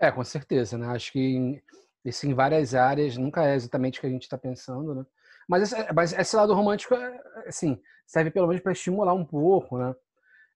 É, 0.00 0.10
com 0.10 0.24
certeza, 0.24 0.76
né? 0.76 0.88
Acho 0.88 1.12
que 1.12 1.62
isso 2.04 2.26
em 2.26 2.34
várias 2.34 2.74
áreas 2.74 3.16
nunca 3.16 3.44
é 3.44 3.54
exatamente 3.54 3.98
o 3.98 4.00
que 4.00 4.06
a 4.08 4.10
gente 4.10 4.22
está 4.22 4.36
pensando, 4.36 4.94
né? 4.94 5.06
Mas 5.48 5.62
esse, 5.62 5.92
mas 5.92 6.12
esse 6.12 6.36
lado 6.36 6.54
romântico, 6.54 6.94
é, 6.94 7.22
assim, 7.46 7.80
serve 8.06 8.30
pelo 8.30 8.46
menos 8.46 8.62
para 8.62 8.72
estimular 8.72 9.14
um 9.14 9.24
pouco, 9.24 9.78
né? 9.78 9.94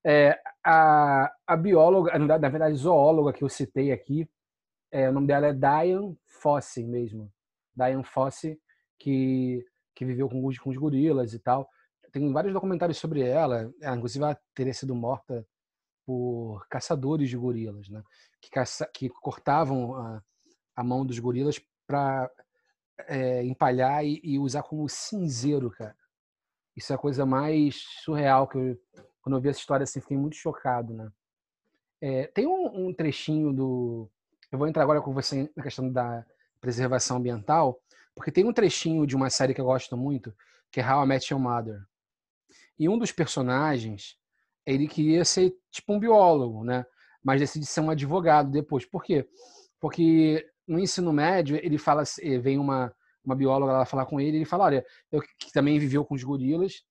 É, 0.05 0.39
a, 0.65 1.33
a 1.47 1.57
bióloga, 1.57 2.17
na 2.19 2.49
verdade, 2.49 2.77
zoóloga 2.77 3.33
que 3.33 3.43
eu 3.43 3.49
citei 3.49 3.91
aqui, 3.91 4.29
é, 4.93 5.09
o 5.09 5.13
nome 5.13 5.27
dela 5.27 5.49
é 5.49 5.53
Diane 5.53 6.17
Fossey 6.41 6.85
mesmo. 6.87 7.33
Diane 7.75 8.05
Fossey, 8.05 8.59
que, 8.99 9.65
que 9.95 10.05
viveu 10.05 10.29
com, 10.29 10.41
com 10.41 10.71
os 10.71 10.77
gorilas 10.77 11.35
e 11.35 11.39
tal. 11.39 11.69
Tem 12.13 12.33
vários 12.33 12.53
documentários 12.53 12.99
sobre 12.99 13.21
ela, 13.21 13.71
inclusive 13.95 14.25
ela 14.25 14.39
teria 14.55 14.73
sido 14.73 14.95
morta 14.95 15.47
por 16.07 16.67
caçadores 16.69 17.29
de 17.29 17.37
gorilas, 17.37 17.89
né? 17.89 18.03
Que, 18.41 18.49
caça, 18.49 18.89
que 18.95 19.09
cortavam 19.09 19.97
a, 19.97 20.23
a 20.77 20.85
mão 20.85 21.05
dos 21.05 21.19
gorilas 21.19 21.61
para 21.87 22.31
é, 23.07 23.45
empalhar 23.45 24.05
e, 24.05 24.21
e, 24.23 24.39
usar 24.39 24.63
como 24.63 24.89
cinzeiro, 24.89 25.71
cara. 25.71 25.97
Isso 26.77 26.93
é 26.93 26.97
a 26.97 26.99
coisa 26.99 27.25
mais 27.25 27.83
surreal 28.03 28.47
que 28.47 28.59
eu, 28.59 28.79
quando 29.21 29.37
eu 29.37 29.41
vi 29.41 29.49
essa 29.49 29.61
história 29.61 29.85
assim, 29.85 30.01
fiquei 30.01 30.17
muito 30.17 30.37
chocado, 30.37 30.95
né? 30.95 31.11
É, 32.01 32.27
tem 32.29 32.47
um, 32.47 32.89
um, 32.89 32.95
trechinho 32.95 33.53
do. 33.53 34.11
Eu 34.53 34.59
vou 34.59 34.69
entrar 34.69 34.83
agora 34.83 35.01
com 35.01 35.13
você 35.13 35.51
na 35.57 35.63
questão 35.63 35.91
da 35.91 36.25
preservação 36.61 37.17
ambiental, 37.17 37.81
porque 38.15 38.31
tem 38.31 38.45
um 38.45 38.53
trechinho 38.53 39.07
de 39.07 39.17
uma 39.17 39.31
série 39.31 39.55
que 39.55 39.61
eu 39.61 39.65
gosto 39.65 39.97
muito, 39.97 40.35
que 40.71 40.81
é 40.81 40.89
How 40.89 41.05
I 41.05 41.07
Met 41.07 41.33
Your 41.33 41.41
Mother. 41.41 41.83
E 42.79 42.89
um 42.89 42.99
dos 42.99 43.11
personagens, 43.11 44.19
ele 44.65 44.87
queria 44.87 45.25
ser 45.25 45.57
tipo 45.71 45.95
um 45.95 45.99
biólogo, 45.99 46.63
né? 46.63 46.85
Mas 47.23 47.41
decide 47.41 47.67
ser 47.67 47.81
um 47.81 47.91
advogado 47.91 48.51
depois. 48.51 48.85
Por 48.85 49.03
quê? 49.03 49.27
Porque 49.81 50.47
no 50.67 50.79
ensino 50.79 51.13
médio, 51.13 51.57
ele 51.57 51.79
fala, 51.79 52.03
vem 52.41 52.59
uma, 52.59 52.95
uma 53.25 53.35
bióloga 53.35 53.73
lá 53.73 53.87
falar 53.87 54.07
com 54.07 54.21
ele, 54.21 54.39
ele 54.39 54.45
fala, 54.45 54.65
olha, 54.65 54.87
eu 55.11 55.21
que 55.21 55.53
também 55.53 55.79
viveu 55.79 56.05
com 56.05 56.15
os 56.15 56.25
gorilas, 56.25 56.83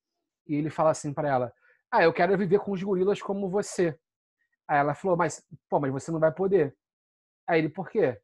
e 0.47 0.55
ele 0.55 0.69
fala 0.69 0.91
assim 0.91 1.13
para 1.13 1.29
ela, 1.29 1.53
ah, 1.91 2.03
eu 2.03 2.13
quero 2.13 2.37
viver 2.37 2.59
com 2.59 2.71
os 2.71 2.81
gorilas 2.83 3.21
como 3.21 3.49
você. 3.49 3.97
Aí 4.67 4.79
ela 4.79 4.93
falou, 4.95 5.15
mas, 5.17 5.43
pô, 5.69 5.79
mas 5.79 5.91
você 5.91 6.11
não 6.11 6.19
vai 6.19 6.31
poder. 6.31 6.75
Aí 7.47 7.59
ele, 7.59 7.69
por 7.69 7.89
quê? 7.89 8.19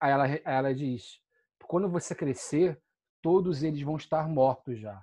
Aí 0.00 0.10
ela, 0.12 0.26
ela 0.44 0.74
diz, 0.74 1.20
quando 1.66 1.88
você 1.88 2.14
crescer, 2.14 2.80
todos 3.20 3.62
eles 3.62 3.82
vão 3.82 3.96
estar 3.96 4.28
mortos 4.28 4.78
já. 4.78 5.02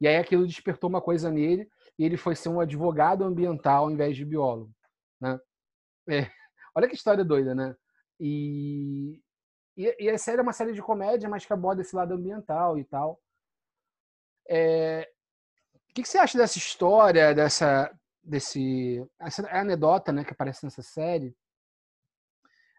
E 0.00 0.08
aí 0.08 0.16
aquilo 0.16 0.46
despertou 0.46 0.88
uma 0.88 1.00
coisa 1.00 1.30
nele 1.30 1.68
e 1.98 2.04
ele 2.04 2.16
foi 2.16 2.34
ser 2.34 2.48
um 2.48 2.60
advogado 2.60 3.24
ambiental 3.24 3.84
ao 3.84 3.90
invés 3.90 4.16
de 4.16 4.24
biólogo, 4.24 4.72
né? 5.20 5.38
É. 6.08 6.30
Olha 6.74 6.88
que 6.88 6.94
história 6.94 7.24
doida, 7.24 7.54
né? 7.54 7.76
E, 8.20 9.18
e, 9.76 9.96
e, 9.98 10.10
a 10.10 10.18
série 10.18 10.40
é 10.40 10.42
uma 10.42 10.52
série 10.52 10.74
de 10.74 10.82
comédia, 10.82 11.28
mas 11.28 11.46
que 11.46 11.52
aborda 11.52 11.80
esse 11.80 11.96
lado 11.96 12.12
ambiental 12.12 12.78
e 12.78 12.84
tal. 12.84 13.18
É, 14.46 15.10
o 15.74 15.94
que, 15.94 16.02
que, 16.02 16.08
você 16.08 16.18
acha 16.18 16.36
dessa 16.36 16.58
história, 16.58 17.34
dessa, 17.34 17.90
desse, 18.22 19.02
essa 19.18 19.48
anedota, 19.50 20.12
né, 20.12 20.22
que 20.22 20.32
aparece 20.32 20.64
nessa 20.64 20.82
série, 20.82 21.34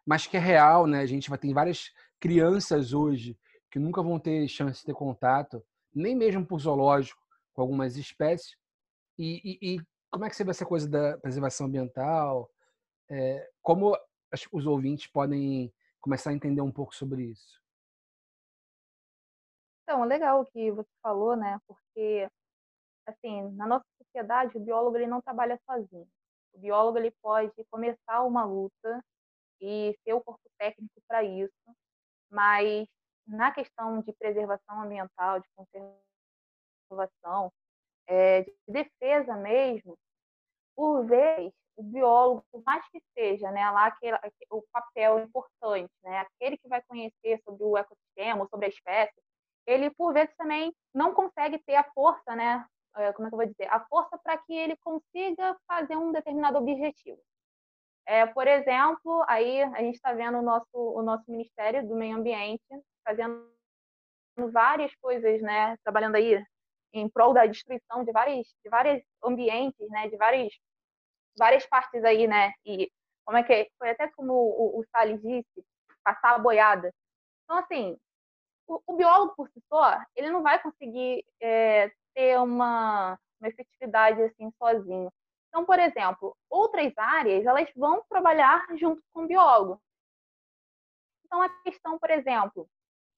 mas 0.05 0.27
que 0.27 0.37
é 0.37 0.39
real, 0.39 0.85
né? 0.85 0.99
A 0.99 1.05
gente 1.05 1.29
vai 1.29 1.39
ter 1.39 1.53
várias 1.53 1.91
crianças 2.19 2.93
hoje 2.93 3.37
que 3.71 3.79
nunca 3.79 4.03
vão 4.03 4.19
ter 4.19 4.47
chance 4.47 4.81
de 4.81 4.85
ter 4.85 4.93
contato, 4.93 5.63
nem 5.93 6.15
mesmo 6.15 6.45
por 6.45 6.59
zoológico, 6.59 7.21
com 7.53 7.61
algumas 7.61 7.97
espécies, 7.97 8.55
e, 9.17 9.41
e, 9.43 9.75
e, 9.75 9.81
como 10.09 10.25
é 10.25 10.29
que 10.29 10.35
você 10.35 10.43
vê 10.43 10.51
essa 10.51 10.65
coisa 10.65 10.89
da 10.89 11.17
preservação 11.19 11.67
ambiental? 11.67 12.49
É, 13.09 13.47
como 13.61 13.95
os 14.51 14.65
ouvintes 14.65 15.07
podem 15.07 15.73
começar 15.99 16.31
a 16.31 16.33
entender 16.33 16.61
um 16.61 16.71
pouco 16.71 16.95
sobre 16.95 17.23
isso? 17.23 17.61
Então, 19.83 20.03
legal 20.03 20.41
o 20.41 20.45
que 20.45 20.71
você 20.71 20.89
falou, 21.01 21.35
né? 21.35 21.59
Porque, 21.67 22.29
assim, 23.05 23.49
na 23.51 23.67
nossa 23.67 23.85
sociedade, 23.97 24.57
o 24.57 24.61
biólogo 24.61 24.97
ele 24.97 25.07
não 25.07 25.21
trabalha 25.21 25.59
sozinho. 25.65 26.07
O 26.53 26.59
biólogo 26.59 26.97
ele 26.97 27.11
pode 27.21 27.51
começar 27.69 28.23
uma 28.23 28.45
luta 28.45 29.03
e 29.59 29.97
ter 30.03 30.13
o 30.13 30.21
corpo 30.21 30.49
técnico 30.57 31.01
para 31.07 31.23
isso, 31.23 31.75
mas 32.29 32.87
na 33.27 33.51
questão 33.51 34.01
de 34.01 34.11
preservação 34.13 34.81
ambiental, 34.81 35.39
de 35.39 35.47
conservação, 36.89 37.51
é, 38.07 38.43
de 38.43 38.53
defesa 38.67 39.35
mesmo, 39.35 39.97
por 40.75 41.05
vezes 41.05 41.53
o 41.75 41.83
biólogo, 41.83 42.43
por 42.51 42.61
mais 42.63 42.87
que 42.89 43.01
seja 43.13 43.51
né, 43.51 43.69
lá 43.71 43.87
aquele, 43.87 44.17
o 44.49 44.61
papel 44.71 45.19
importante, 45.19 45.91
né, 46.03 46.19
aquele 46.19 46.57
que 46.57 46.67
vai 46.67 46.81
conhecer 46.83 47.41
sobre 47.43 47.63
o 47.63 47.77
ecossistema, 47.77 48.47
sobre 48.49 48.65
a 48.67 48.69
espécie, 48.69 49.21
ele 49.65 49.89
por 49.91 50.13
vezes 50.13 50.35
também 50.35 50.73
não 50.93 51.13
consegue 51.13 51.59
ter 51.59 51.75
a 51.75 51.83
força, 51.93 52.35
né, 52.35 52.65
é, 52.95 53.13
como 53.13 53.27
é 53.27 53.29
que 53.29 53.35
eu 53.35 53.37
vou 53.37 53.47
dizer, 53.47 53.67
a 53.71 53.79
força 53.85 54.17
para 54.17 54.37
que 54.37 54.53
ele 54.53 54.75
consiga 54.77 55.57
fazer 55.67 55.95
um 55.95 56.11
determinado 56.11 56.57
objetivo. 56.57 57.21
É, 58.05 58.25
por 58.25 58.47
exemplo, 58.47 59.23
aí 59.27 59.61
a 59.63 59.81
gente 59.81 59.95
está 59.95 60.13
vendo 60.13 60.39
o 60.39 60.41
nosso, 60.41 60.67
o 60.73 61.01
nosso 61.01 61.23
Ministério 61.29 61.87
do 61.87 61.95
Meio 61.95 62.17
Ambiente 62.17 62.63
fazendo 63.05 63.49
várias 64.51 64.93
coisas, 64.95 65.41
né, 65.41 65.77
trabalhando 65.83 66.15
aí 66.15 66.43
em 66.93 67.09
prol 67.09 67.33
da 67.33 67.45
destruição 67.45 68.03
de 68.03 68.11
vários, 68.11 68.47
de 68.63 68.69
vários 68.69 69.01
ambientes, 69.23 69.89
né, 69.89 70.09
de 70.09 70.17
várias, 70.17 70.53
várias 71.37 71.65
partes 71.65 72.03
aí, 72.03 72.27
né, 72.27 72.53
e 72.65 72.91
como 73.25 73.37
é 73.37 73.43
que 73.43 73.53
é? 73.53 73.67
foi 73.77 73.89
até 73.91 74.07
como 74.09 74.33
o, 74.33 74.79
o 74.79 74.85
Salles 74.91 75.21
disse, 75.21 75.65
passar 76.03 76.35
a 76.35 76.39
boiada. 76.39 76.93
Então, 77.43 77.57
assim, 77.57 77.97
o, 78.67 78.81
o 78.87 78.95
biólogo 78.95 79.35
por 79.35 79.49
si 79.49 79.61
só, 79.69 79.97
ele 80.15 80.29
não 80.29 80.41
vai 80.41 80.61
conseguir 80.61 81.23
é, 81.41 81.91
ter 82.13 82.39
uma, 82.39 83.17
uma 83.39 83.49
efetividade 83.49 84.21
assim 84.21 84.51
sozinho. 84.57 85.11
Então, 85.49 85.65
por 85.65 85.79
exemplo, 85.79 86.35
outras 86.49 86.93
áreas, 86.97 87.45
elas 87.45 87.69
vão 87.75 88.03
trabalhar 88.09 88.65
junto 88.77 89.01
com 89.13 89.23
o 89.23 89.27
biólogo. 89.27 89.81
Então, 91.25 91.41
a 91.41 91.49
questão, 91.63 91.99
por 91.99 92.09
exemplo, 92.09 92.67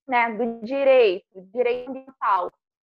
né, 0.07 0.31
do 0.33 0.61
direito, 0.65 1.25
direito 1.51 1.89
ambiental, 1.89 2.51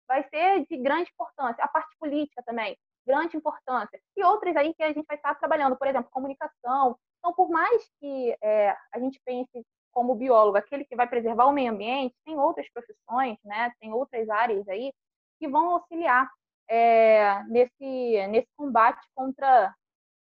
vai 0.06 0.28
ser 0.28 0.64
de 0.66 0.76
grande 0.76 1.10
importância. 1.10 1.64
A 1.64 1.68
parte 1.68 1.96
política 1.98 2.42
também, 2.44 2.76
grande 3.06 3.36
importância. 3.36 4.00
E 4.16 4.24
outras 4.24 4.56
aí 4.56 4.74
que 4.74 4.82
a 4.82 4.92
gente 4.92 5.06
vai 5.06 5.16
estar 5.16 5.34
trabalhando, 5.36 5.76
por 5.76 5.86
exemplo, 5.86 6.10
comunicação. 6.10 6.96
Então, 7.18 7.32
por 7.34 7.48
mais 7.48 7.90
que 8.00 8.36
é, 8.42 8.76
a 8.92 8.98
gente 8.98 9.20
pense 9.24 9.64
como 9.92 10.14
biólogo, 10.14 10.56
aquele 10.56 10.84
que 10.84 10.96
vai 10.96 11.08
preservar 11.08 11.46
o 11.46 11.52
meio 11.52 11.72
ambiente, 11.72 12.14
tem 12.24 12.38
outras 12.38 12.68
profissões, 12.70 13.38
né? 13.44 13.72
Tem 13.80 13.92
outras 13.92 14.28
áreas 14.28 14.66
aí 14.68 14.92
que 15.38 15.48
vão 15.48 15.70
auxiliar 15.70 16.28
é, 16.68 17.42
nesse 17.44 18.26
nesse 18.28 18.48
combate 18.56 19.06
contra 19.14 19.74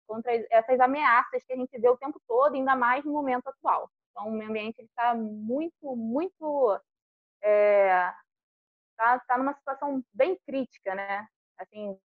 contra 0.06 0.32
essas 0.50 0.80
ameaças 0.80 1.44
que 1.44 1.52
a 1.52 1.56
gente 1.56 1.78
vê 1.78 1.88
o 1.88 1.96
tempo 1.96 2.20
todo, 2.26 2.56
ainda 2.56 2.74
mais 2.74 3.04
no 3.04 3.12
momento 3.12 3.46
atual. 3.46 3.88
Então, 4.10 4.28
o 4.28 4.32
meio 4.32 4.50
ambiente 4.50 4.82
está 4.82 5.14
muito, 5.14 5.96
muito 5.96 6.80
é, 7.42 8.12
está 8.90 9.20
tá 9.20 9.38
numa 9.38 9.54
situação 9.54 10.04
bem 10.12 10.36
crítica, 10.44 10.94
né? 10.94 11.26
Assim, 11.58 11.96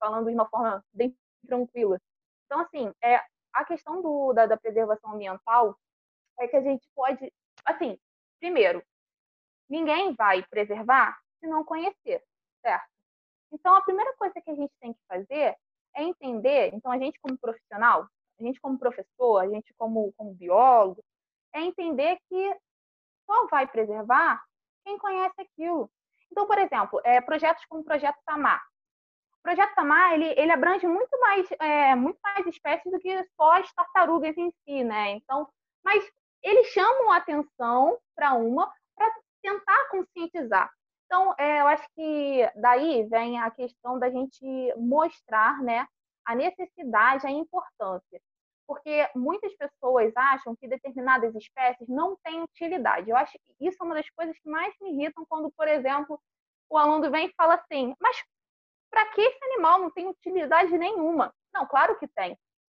falando 0.00 0.28
de 0.28 0.34
uma 0.34 0.48
forma 0.48 0.84
bem 0.92 1.16
tranquila. 1.46 2.00
Então, 2.46 2.60
assim, 2.60 2.92
é, 3.02 3.22
a 3.52 3.64
questão 3.64 4.02
do, 4.02 4.32
da, 4.32 4.46
da 4.46 4.56
preservação 4.56 5.12
ambiental 5.12 5.76
é 6.38 6.48
que 6.48 6.56
a 6.56 6.62
gente 6.62 6.86
pode, 6.94 7.32
assim, 7.64 7.98
primeiro, 8.40 8.82
ninguém 9.68 10.14
vai 10.14 10.42
preservar 10.44 11.16
se 11.38 11.46
não 11.46 11.64
conhecer, 11.64 12.24
certo? 12.60 12.88
Então, 13.52 13.74
a 13.74 13.82
primeira 13.82 14.14
coisa 14.16 14.40
que 14.40 14.50
a 14.50 14.54
gente 14.54 14.72
tem 14.80 14.92
que 14.92 15.00
fazer 15.06 15.56
é 15.94 16.02
entender, 16.02 16.72
então, 16.74 16.90
a 16.90 16.98
gente 16.98 17.20
como 17.20 17.38
profissional, 17.38 18.08
a 18.38 18.42
gente 18.42 18.60
como 18.60 18.78
professor, 18.78 19.38
a 19.38 19.48
gente 19.48 19.72
como, 19.74 20.12
como 20.16 20.34
biólogo, 20.34 21.04
é 21.52 21.60
entender 21.60 22.18
que 22.28 22.56
só 23.26 23.46
vai 23.48 23.66
preservar 23.66 24.42
quem 24.84 24.98
conhece 24.98 25.40
aquilo. 25.40 25.90
Então, 26.30 26.46
por 26.46 26.58
exemplo, 26.58 27.00
é, 27.04 27.20
projetos 27.20 27.64
como 27.66 27.82
o 27.82 27.84
Projeto 27.84 28.18
Tamar. 28.24 28.62
Projeto 29.42 29.74
Tamar, 29.74 30.12
ele, 30.14 30.34
ele 30.36 30.52
abrange 30.52 30.86
muito 30.86 31.18
mais, 31.18 31.50
é, 31.60 31.94
muito 31.94 32.18
mais 32.22 32.46
espécies 32.46 32.90
do 32.92 32.98
que 32.98 33.24
só 33.36 33.52
as 33.52 33.72
tartarugas 33.72 34.36
em 34.36 34.50
si, 34.64 34.84
né? 34.84 35.12
Então, 35.12 35.48
mas 35.84 36.04
eles 36.42 36.66
chamam 36.68 37.10
a 37.10 37.16
atenção 37.16 37.98
para 38.14 38.34
uma 38.34 38.70
para 38.94 39.10
tentar 39.42 39.88
conscientizar. 39.90 40.70
Então, 41.06 41.34
é, 41.38 41.60
eu 41.60 41.66
acho 41.68 41.88
que 41.94 42.50
daí 42.56 43.04
vem 43.08 43.40
a 43.40 43.50
questão 43.50 43.98
da 43.98 44.10
gente 44.10 44.44
mostrar 44.76 45.60
né, 45.62 45.86
a 46.24 46.34
necessidade, 46.34 47.26
a 47.26 47.30
importância 47.30 48.20
porque 48.70 49.10
muitas 49.16 49.52
pessoas 49.56 50.12
acham 50.16 50.54
que 50.54 50.68
determinadas 50.68 51.34
espécies 51.34 51.88
não 51.88 52.16
têm 52.22 52.40
utilidade. 52.40 53.10
Eu 53.10 53.16
acho 53.16 53.32
que 53.32 53.66
isso 53.66 53.76
é 53.80 53.84
uma 53.84 53.96
das 53.96 54.08
coisas 54.10 54.38
que 54.38 54.48
mais 54.48 54.72
me 54.80 54.92
irritam 54.92 55.26
quando, 55.28 55.50
por 55.50 55.66
exemplo, 55.66 56.20
o 56.70 56.78
aluno 56.78 57.10
vem 57.10 57.26
e 57.26 57.34
fala 57.36 57.54
assim: 57.54 57.96
mas 58.00 58.22
para 58.90 59.06
que 59.06 59.20
esse 59.20 59.44
animal 59.44 59.80
não 59.80 59.90
tem 59.90 60.08
utilidade 60.08 60.76
nenhuma? 60.76 61.32
Não, 61.52 61.66
claro 61.66 61.98
que 61.98 62.08
tem, 62.08 62.36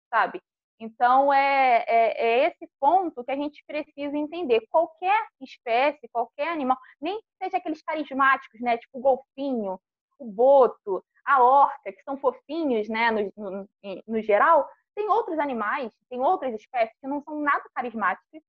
sabe? 0.10 0.42
Então, 0.80 1.32
é, 1.32 1.86
é, 1.88 2.26
é, 2.26 2.48
esse 2.48 2.68
ponto 2.80 3.24
que 3.24 3.32
a 3.32 3.36
gente 3.36 3.64
precisa 3.68 4.18
entender. 4.18 4.66
Qualquer 4.70 5.28
espécie, 5.40 6.10
qualquer 6.12 6.48
animal, 6.48 6.76
nem 7.00 7.22
seja 7.42 7.58
aqueles 7.58 7.84
carismáticos, 7.84 8.60
né? 8.60 8.80
Tipo 8.80 8.98
o 8.98 9.02
golfinho, 9.02 9.80
o 10.18 10.26
boto, 10.26 11.04
a 11.24 11.44
orca, 11.44 11.92
que 11.92 12.02
são 12.04 12.18
fofinhos, 12.18 12.90
né? 12.90 13.12
No, 13.12 13.32
no, 13.38 13.70
no 14.08 14.22
geral, 14.24 14.68
tem 14.96 15.08
outros 15.08 15.38
animais, 15.38 15.94
tem 16.10 16.20
outras 16.20 16.56
espécies 16.56 16.98
que 17.00 17.08
não 17.08 17.22
são 17.22 17.40
nada 17.40 17.64
carismáticas, 17.76 18.42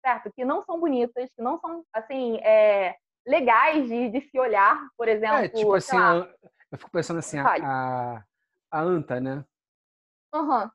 certo? 0.00 0.32
Que 0.32 0.44
não 0.44 0.62
são 0.62 0.78
bonitas, 0.78 1.28
que 1.34 1.42
não 1.42 1.58
são, 1.58 1.84
assim, 1.92 2.36
é, 2.38 2.94
legais 3.26 3.88
de, 3.88 4.10
de, 4.10 4.20
se 4.30 4.38
olhar, 4.38 4.78
por 4.96 5.08
exemplo. 5.08 5.38
É, 5.38 5.48
tipo 5.48 5.74
assim, 5.74 5.98
lá, 5.98 6.16
eu 6.16 6.50
fico 6.78 6.90
pensando 6.90 7.18
assim, 7.18 7.38
a, 7.38 7.46
a, 7.46 8.24
a, 8.70 8.80
anta, 8.80 9.20
né? 9.20 9.44
Uhum. 10.34 10.70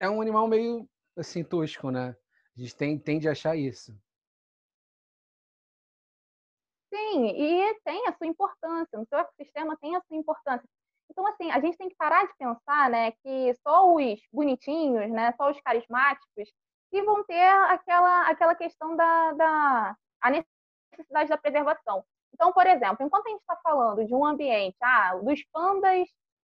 É 0.00 0.08
um 0.08 0.20
animal 0.20 0.46
meio, 0.46 0.88
assim, 1.16 1.42
tosco, 1.42 1.90
né? 1.90 2.16
A 2.56 2.60
gente 2.60 2.76
tem, 2.76 2.98
tende 2.98 3.28
a 3.28 3.32
achar 3.32 3.56
isso. 3.56 3.92
Sim, 6.92 7.26
e 7.28 7.74
tem 7.84 8.06
a 8.06 8.12
sua 8.16 8.26
importância, 8.26 8.98
no 8.98 9.06
seu 9.06 9.18
ecossistema 9.18 9.76
tem 9.78 9.94
a 9.96 10.02
sua 10.02 10.16
importância. 10.16 10.68
Então, 11.10 11.26
assim, 11.26 11.50
a 11.50 11.60
gente 11.60 11.76
tem 11.76 11.88
que 11.88 11.96
parar 11.96 12.26
de 12.26 12.34
pensar, 12.36 12.90
né, 12.90 13.12
que 13.12 13.54
só 13.62 13.94
os 13.94 14.20
bonitinhos, 14.32 15.10
né, 15.10 15.32
só 15.32 15.50
os 15.50 15.60
carismáticos, 15.60 16.52
que 16.90 17.02
vão 17.02 17.24
ter 17.24 17.48
aquela, 17.70 18.28
aquela 18.28 18.54
questão 18.54 18.96
da, 18.96 19.32
da 19.32 19.96
a 20.20 20.30
necessidade 20.30 21.28
da 21.28 21.36
preservação. 21.36 22.04
Então, 22.34 22.52
por 22.52 22.66
exemplo, 22.66 23.04
enquanto 23.04 23.26
a 23.26 23.30
gente 23.30 23.40
está 23.40 23.56
falando 23.62 24.04
de 24.04 24.14
um 24.14 24.24
ambiente, 24.24 24.76
ah, 24.82 25.16
dos 25.16 25.42
pandas 25.52 26.08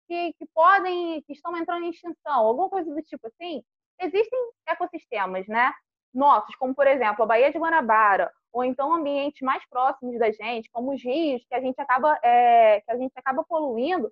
que, 0.09 0.33
que 0.35 0.47
podem, 0.55 1.23
que 1.23 1.33
estão 1.33 1.57
entrando 1.57 1.85
em 1.85 1.91
extinção, 1.91 2.47
alguma 2.47 2.69
coisa 2.69 2.93
do 2.93 3.03
tipo 3.03 3.27
assim, 3.27 3.63
existem 4.01 4.39
ecossistemas, 4.67 5.47
né, 5.47 5.73
nossos, 6.15 6.55
como 6.57 6.75
por 6.75 6.87
exemplo 6.87 7.23
a 7.23 7.27
Baía 7.27 7.53
de 7.53 7.59
Guanabara, 7.59 8.33
ou 8.53 8.65
então 8.65 8.93
ambientes 8.95 9.41
mais 9.43 9.63
próximos 9.69 10.19
da 10.19 10.31
gente, 10.31 10.71
como 10.71 10.95
os 10.95 11.03
rios, 11.03 11.45
que 11.47 11.55
a 11.55 11.61
gente 11.61 11.79
acaba, 11.81 12.19
é, 12.23 12.81
que 12.81 12.91
a 12.91 12.97
gente 12.97 13.13
acaba 13.17 13.45
poluindo, 13.45 14.11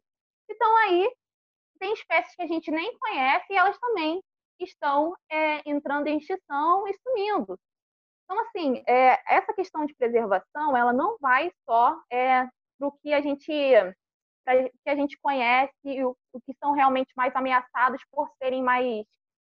então 0.49 0.77
aí 0.77 1.11
tem 1.79 1.93
espécies 1.93 2.35
que 2.35 2.43
a 2.43 2.47
gente 2.47 2.71
nem 2.71 2.97
conhece 2.99 3.53
e 3.53 3.57
elas 3.57 3.79
também 3.79 4.23
estão 4.61 5.15
é, 5.31 5.69
entrando 5.69 6.07
em 6.09 6.19
extinção 6.19 6.87
e 6.89 6.95
sumindo. 7.03 7.59
Então, 8.27 8.41
assim, 8.41 8.83
é, 8.87 9.19
essa 9.33 9.55
questão 9.55 9.87
de 9.87 9.95
preservação, 9.95 10.77
ela 10.77 10.93
não 10.93 11.17
vai 11.21 11.51
só 11.65 11.97
é, 12.11 12.45
para 12.79 12.89
o 12.89 12.93
que 12.93 13.15
a 13.15 13.21
gente 13.21 13.53
que 14.85 14.91
a 14.91 14.95
gente 14.95 15.19
conhece 15.19 15.75
e 15.85 16.05
o, 16.05 16.17
o, 16.33 16.41
que 16.41 16.55
são 16.63 16.71
realmente 16.71 17.13
mais 17.17 17.35
ameaçados 17.35 18.01
por 18.13 18.31
serem 18.41 18.63
mais 18.63 19.05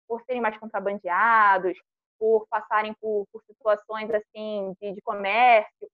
por 0.07 0.21
serem 0.25 0.39
mais 0.39 0.55
contrabandeados, 0.57 1.75
por 2.19 2.45
passarem 2.47 2.93
por, 3.01 3.25
por 3.31 3.41
situações 3.43 4.11
assim 4.11 4.75
de, 4.79 4.91
de 4.93 5.01
comércio, 5.01 5.89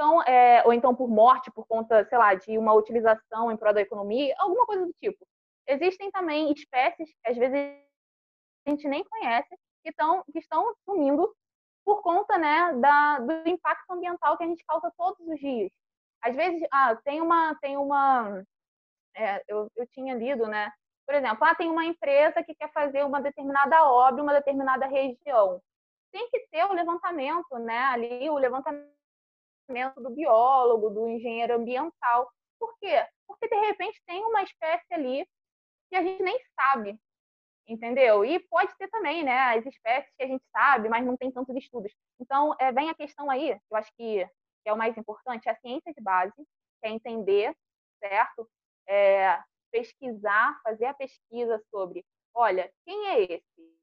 então, 0.00 0.22
é, 0.22 0.62
ou 0.64 0.72
então 0.72 0.94
por 0.94 1.08
morte 1.10 1.50
por 1.50 1.66
conta, 1.66 2.06
sei 2.06 2.16
lá, 2.16 2.34
de 2.34 2.56
uma 2.56 2.72
utilização 2.72 3.52
em 3.52 3.56
prol 3.56 3.74
da 3.74 3.82
economia, 3.82 4.34
alguma 4.38 4.64
coisa 4.64 4.86
do 4.86 4.94
tipo. 4.94 5.26
Existem 5.68 6.10
também 6.10 6.50
espécies 6.52 7.10
que 7.22 7.30
às 7.30 7.36
vezes 7.36 7.54
a 8.66 8.70
gente 8.70 8.88
nem 8.88 9.04
conhece 9.04 9.54
que, 9.82 9.90
estão 9.90 10.24
que 10.32 10.38
estão 10.38 10.74
sumindo 10.86 11.30
por 11.90 12.02
conta 12.02 12.38
né, 12.38 12.72
da, 12.74 13.18
do 13.18 13.48
impacto 13.48 13.90
ambiental 13.90 14.36
que 14.36 14.44
a 14.44 14.46
gente 14.46 14.64
causa 14.64 14.92
todos 14.96 15.26
os 15.26 15.40
dias. 15.40 15.72
Às 16.22 16.36
vezes, 16.36 16.62
ah, 16.72 16.94
tem 17.04 17.20
uma, 17.20 17.56
tem 17.56 17.76
uma, 17.76 18.44
é, 19.16 19.42
eu, 19.48 19.68
eu 19.74 19.86
tinha 19.88 20.14
lido, 20.14 20.46
né? 20.46 20.70
Por 21.04 21.16
exemplo, 21.16 21.44
ah, 21.44 21.54
tem 21.54 21.68
uma 21.68 21.84
empresa 21.84 22.44
que 22.44 22.54
quer 22.54 22.70
fazer 22.72 23.04
uma 23.04 23.20
determinada 23.20 23.84
obra, 23.90 24.22
uma 24.22 24.34
determinada 24.34 24.86
região 24.86 25.60
tem 26.12 26.28
que 26.30 26.40
ter 26.50 26.64
o 26.64 26.72
levantamento, 26.72 27.58
né? 27.58 27.78
Ali 27.78 28.28
o 28.28 28.36
levantamento 28.36 28.90
do 29.96 30.10
biólogo, 30.10 30.90
do 30.90 31.08
engenheiro 31.08 31.54
ambiental. 31.54 32.30
Por 32.58 32.76
quê? 32.78 33.06
Porque 33.26 33.48
de 33.48 33.54
repente 33.54 34.02
tem 34.06 34.24
uma 34.24 34.42
espécie 34.42 34.92
ali 34.92 35.26
que 35.88 35.96
a 35.96 36.02
gente 36.02 36.22
nem 36.22 36.38
sabe, 36.54 36.98
entendeu? 37.66 38.24
E 38.24 38.38
pode 38.40 38.76
ter 38.76 38.88
também, 38.88 39.22
né? 39.22 39.56
As 39.56 39.66
espécies 39.66 40.12
que 40.16 40.24
a 40.24 40.26
gente 40.26 40.44
sabe, 40.50 40.88
mas 40.88 41.04
não 41.04 41.16
tem 41.16 41.30
tantos 41.30 41.54
estudos. 41.56 41.92
Então, 42.18 42.54
é, 42.58 42.72
vem 42.72 42.90
a 42.90 42.94
questão 42.94 43.30
aí, 43.30 43.50
eu 43.50 43.76
acho 43.76 43.92
que, 43.96 44.26
que 44.62 44.68
é 44.68 44.72
o 44.72 44.78
mais 44.78 44.96
importante, 44.96 45.48
é 45.48 45.52
a 45.52 45.60
ciência 45.60 45.92
de 45.92 46.00
base, 46.02 46.34
que 46.36 46.86
é 46.86 46.90
entender, 46.90 47.54
certo? 47.98 48.48
É, 48.88 49.40
pesquisar, 49.70 50.60
fazer 50.62 50.86
a 50.86 50.94
pesquisa 50.94 51.62
sobre, 51.70 52.04
olha, 52.34 52.70
quem 52.84 53.08
é 53.08 53.22
esse? 53.22 53.80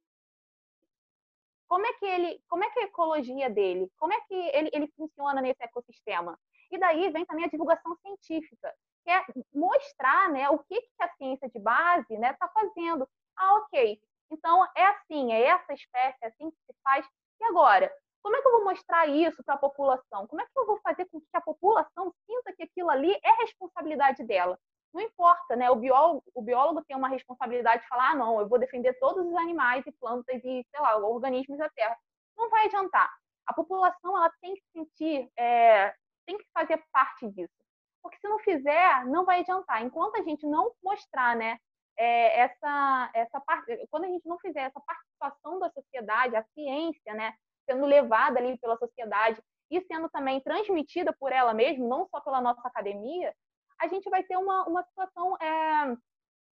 como 1.67 1.85
é 1.85 1.93
que 1.93 2.05
ele, 2.05 2.41
como 2.47 2.63
é 2.63 2.69
que 2.69 2.79
a 2.79 2.83
ecologia 2.83 3.49
dele, 3.49 3.91
como 3.97 4.13
é 4.13 4.21
que 4.21 4.33
ele, 4.33 4.69
ele 4.73 4.87
funciona 4.95 5.41
nesse 5.41 5.61
ecossistema. 5.61 6.39
E 6.71 6.77
daí 6.77 7.09
vem 7.11 7.25
também 7.25 7.45
a 7.45 7.49
divulgação 7.49 7.95
científica, 7.97 8.73
que 9.03 9.11
é 9.11 9.23
mostrar, 9.53 10.31
né, 10.31 10.49
o 10.49 10.59
que, 10.59 10.81
que 10.81 11.03
a 11.03 11.09
ciência 11.15 11.49
de 11.49 11.59
base, 11.59 12.17
né, 12.17 12.31
está 12.31 12.47
fazendo. 12.49 13.07
Ah, 13.37 13.55
ok. 13.55 13.99
Então 14.31 14.65
é 14.75 14.85
assim, 14.87 15.31
é 15.31 15.43
essa 15.47 15.73
espécie, 15.73 16.17
é 16.21 16.27
assim 16.27 16.51
que 16.51 16.57
se 16.65 16.75
faz. 16.83 17.05
E 17.39 17.43
agora, 17.45 17.91
como 18.21 18.35
é 18.35 18.41
que 18.41 18.47
eu 18.47 18.51
vou 18.51 18.65
mostrar 18.65 19.07
isso 19.07 19.43
para 19.43 19.55
a 19.55 19.59
população? 19.59 20.27
Como 20.27 20.41
é 20.41 20.45
que 20.45 20.51
eu 20.59 20.65
vou 20.65 20.79
fazer 20.81 21.05
com 21.05 21.19
que 21.19 21.27
a 21.33 21.41
população 21.41 22.13
sinta 22.25 22.53
que 22.53 22.63
aquilo 22.63 22.89
ali 22.89 23.13
é 23.23 23.31
responsabilidade 23.41 24.23
dela? 24.23 24.57
não 24.93 25.01
importa, 25.01 25.55
né? 25.55 25.69
O 25.69 25.75
biólogo, 25.75 26.23
o 26.33 26.41
biólogo 26.41 26.83
tem 26.85 26.97
uma 26.97 27.07
responsabilidade 27.09 27.83
de 27.83 27.87
falar, 27.87 28.11
ah, 28.11 28.15
não, 28.15 28.39
eu 28.39 28.47
vou 28.47 28.59
defender 28.59 28.93
todos 28.99 29.25
os 29.25 29.35
animais 29.35 29.85
e 29.85 29.91
plantas 29.91 30.43
e, 30.43 30.65
sei 30.69 30.79
lá, 30.79 30.97
organismos 30.97 31.57
da 31.57 31.69
Terra. 31.69 31.95
Não 32.35 32.49
vai 32.49 32.65
adiantar. 32.65 33.09
A 33.45 33.53
população, 33.53 34.17
ela 34.17 34.31
tem 34.41 34.55
que 34.55 34.63
sentir, 34.73 35.29
é, 35.37 35.93
tem 36.25 36.37
que 36.37 36.45
fazer 36.53 36.83
parte 36.91 37.29
disso. 37.29 37.53
Porque 38.01 38.17
se 38.19 38.27
não 38.27 38.39
fizer, 38.39 39.05
não 39.05 39.25
vai 39.25 39.41
adiantar. 39.41 39.83
Enquanto 39.83 40.15
a 40.15 40.23
gente 40.23 40.45
não 40.47 40.71
mostrar, 40.83 41.35
né, 41.35 41.59
é, 41.97 42.39
essa, 42.41 43.11
essa 43.13 43.41
parte, 43.41 43.87
quando 43.89 44.05
a 44.05 44.07
gente 44.07 44.27
não 44.27 44.37
fizer 44.39 44.61
essa 44.61 44.79
participação 44.79 45.59
da 45.59 45.69
sociedade, 45.71 46.35
a 46.35 46.45
ciência, 46.53 47.13
né, 47.13 47.33
sendo 47.65 47.85
levada 47.85 48.39
ali 48.39 48.57
pela 48.59 48.77
sociedade 48.77 49.41
e 49.69 49.81
sendo 49.81 50.09
também 50.09 50.39
transmitida 50.41 51.13
por 51.19 51.31
ela 51.31 51.53
mesma, 51.53 51.85
não 51.87 52.07
só 52.07 52.21
pela 52.21 52.39
nossa 52.39 52.65
academia, 52.67 53.33
a 53.79 53.87
gente 53.87 54.09
vai 54.09 54.23
ter 54.23 54.37
uma, 54.37 54.65
uma 54.65 54.83
situação 54.83 55.35
é, 55.37 55.97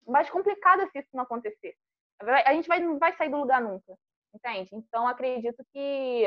mais 0.07 0.29
complicada 0.31 0.89
se 0.91 0.99
isso 0.99 1.09
não 1.13 1.23
acontecer. 1.23 1.75
A 2.21 2.55
gente 2.55 2.69
vai, 2.69 2.81
não 2.81 2.99
vai 2.99 3.15
sair 3.17 3.31
do 3.31 3.39
lugar 3.39 3.61
nunca, 3.61 3.95
entende? 4.35 4.71
Então, 4.73 5.07
acredito 5.07 5.65
que 5.73 6.25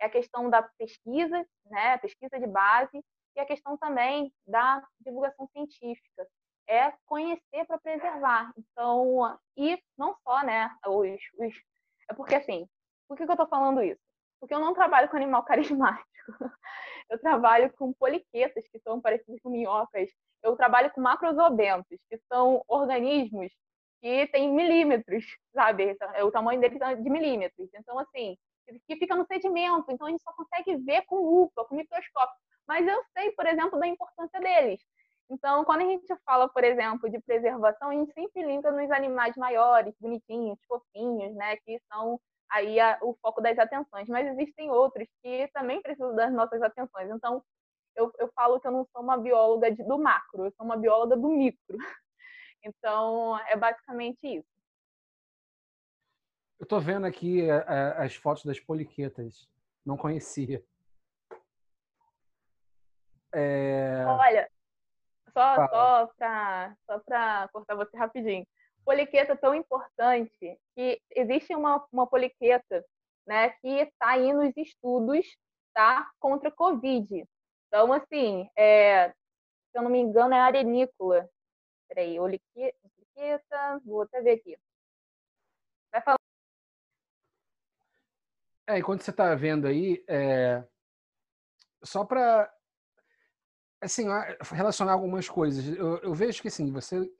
é 0.00 0.06
a 0.06 0.10
questão 0.10 0.48
da 0.48 0.62
pesquisa, 0.78 1.44
né, 1.66 1.98
pesquisa 1.98 2.38
de 2.38 2.46
base, 2.46 3.02
e 3.36 3.40
a 3.40 3.46
questão 3.46 3.76
também 3.76 4.32
da 4.46 4.82
divulgação 5.00 5.46
científica. 5.48 6.26
É 6.70 6.92
conhecer 7.04 7.66
para 7.66 7.78
preservar. 7.78 8.52
Então, 8.56 9.38
e 9.56 9.76
não 9.98 10.14
só, 10.22 10.44
né, 10.44 10.70
os, 10.86 11.20
os... 11.38 11.54
É 12.08 12.14
porque, 12.14 12.36
assim, 12.36 12.66
por 13.08 13.16
que, 13.16 13.24
que 13.24 13.30
eu 13.30 13.34
estou 13.34 13.48
falando 13.48 13.82
isso? 13.82 14.00
Porque 14.38 14.54
eu 14.54 14.60
não 14.60 14.72
trabalho 14.72 15.08
com 15.08 15.16
animal 15.16 15.42
carismático. 15.44 16.08
Eu 17.10 17.18
trabalho 17.18 17.72
com 17.72 17.92
poliquetas, 17.92 18.68
que 18.68 18.78
são 18.78 19.00
parecidas 19.00 19.40
com 19.42 19.50
minhocas, 19.50 20.08
eu 20.42 20.56
trabalho 20.56 20.90
com 20.92 21.00
macrozobentos, 21.00 21.98
que 22.08 22.18
são 22.32 22.64
organismos 22.68 23.52
que 24.00 24.26
têm 24.28 24.52
milímetros, 24.52 25.24
sabe? 25.52 25.96
O 26.22 26.30
tamanho 26.30 26.60
deles 26.60 26.80
é 26.80 26.94
de 26.94 27.10
milímetros. 27.10 27.68
Então, 27.74 27.98
assim, 27.98 28.36
que 28.86 28.96
fica 28.96 29.14
no 29.14 29.26
sedimento. 29.26 29.86
Então, 29.90 30.06
a 30.06 30.10
gente 30.10 30.22
só 30.22 30.32
consegue 30.32 30.76
ver 30.78 31.02
com 31.02 31.16
lupa, 31.16 31.64
com 31.64 31.74
microscópio. 31.74 32.34
Mas 32.66 32.86
eu 32.86 33.02
sei, 33.12 33.32
por 33.32 33.46
exemplo, 33.46 33.78
da 33.78 33.86
importância 33.86 34.40
deles. 34.40 34.80
Então, 35.30 35.64
quando 35.64 35.82
a 35.82 35.84
gente 35.84 36.12
fala, 36.24 36.48
por 36.48 36.64
exemplo, 36.64 37.08
de 37.08 37.20
preservação, 37.20 37.90
a 37.90 37.94
gente 37.94 38.12
sempre 38.12 38.42
linka 38.42 38.72
nos 38.72 38.90
animais 38.90 39.36
maiores, 39.36 39.94
bonitinhos, 40.00 40.58
fofinhos, 40.66 41.32
né? 41.36 41.56
Que 41.58 41.80
são 41.90 42.20
aí 42.50 42.80
a, 42.80 42.98
o 43.00 43.16
foco 43.22 43.40
das 43.40 43.56
atenções. 43.56 44.08
Mas 44.08 44.26
existem 44.26 44.70
outros 44.70 45.06
que 45.22 45.48
também 45.54 45.80
precisam 45.80 46.16
das 46.16 46.32
nossas 46.32 46.60
atenções. 46.60 47.08
Então, 47.10 47.44
eu, 47.94 48.12
eu 48.18 48.28
falo 48.34 48.58
que 48.60 48.66
eu 48.66 48.72
não 48.72 48.84
sou 48.92 49.02
uma 49.02 49.16
bióloga 49.16 49.70
de, 49.70 49.84
do 49.84 49.98
macro, 49.98 50.46
eu 50.46 50.52
sou 50.56 50.66
uma 50.66 50.76
bióloga 50.76 51.16
do 51.16 51.28
micro. 51.28 51.78
Então, 52.62 53.38
é 53.48 53.56
basicamente 53.56 54.18
isso. 54.22 54.46
Eu 56.58 56.64
estou 56.64 56.78
vendo 56.78 57.06
aqui 57.06 57.50
a, 57.50 57.62
a, 57.62 58.04
as 58.04 58.14
fotos 58.14 58.44
das 58.44 58.60
poliquetas. 58.60 59.48
Não 59.82 59.96
conhecia. 59.96 60.62
É... 63.32 64.04
Olha, 64.04 64.50
só, 65.32 65.68
só 65.68 66.06
para 66.16 66.76
só 66.86 67.48
cortar 67.52 67.74
você 67.74 67.96
rapidinho. 67.96 68.46
Poliqueta 68.84 69.32
é 69.32 69.36
tão 69.36 69.54
importante 69.54 70.58
que 70.74 71.00
existe 71.10 71.54
uma, 71.54 71.86
uma 71.92 72.06
poliqueta 72.06 72.84
né, 73.26 73.50
que 73.60 73.68
está 73.68 74.10
aí 74.10 74.32
nos 74.32 74.56
estudos 74.56 75.26
tá, 75.72 76.10
contra 76.18 76.48
a 76.48 76.52
Covid. 76.52 77.24
Então, 77.68 77.92
assim, 77.92 78.48
é, 78.56 79.10
se 79.10 79.78
eu 79.78 79.82
não 79.82 79.90
me 79.90 80.00
engano, 80.00 80.34
é 80.34 80.40
arenícola. 80.40 81.28
Peraí, 81.88 82.18
oliqueta, 82.18 83.80
vou 83.84 84.02
até 84.02 84.20
ver 84.20 84.32
aqui. 84.32 84.58
Vai 85.92 86.02
falar. 86.02 86.18
É, 88.66 88.78
enquanto 88.78 89.02
você 89.02 89.10
está 89.10 89.34
vendo 89.34 89.66
aí, 89.66 90.02
é, 90.08 90.64
só 91.82 92.04
para 92.04 92.52
assim, 93.80 94.06
relacionar 94.52 94.92
algumas 94.92 95.28
coisas. 95.28 95.66
Eu, 95.76 95.98
eu, 95.98 96.14
vejo 96.14 96.42
que, 96.42 96.48
assim, 96.48 96.70
você 96.70 97.10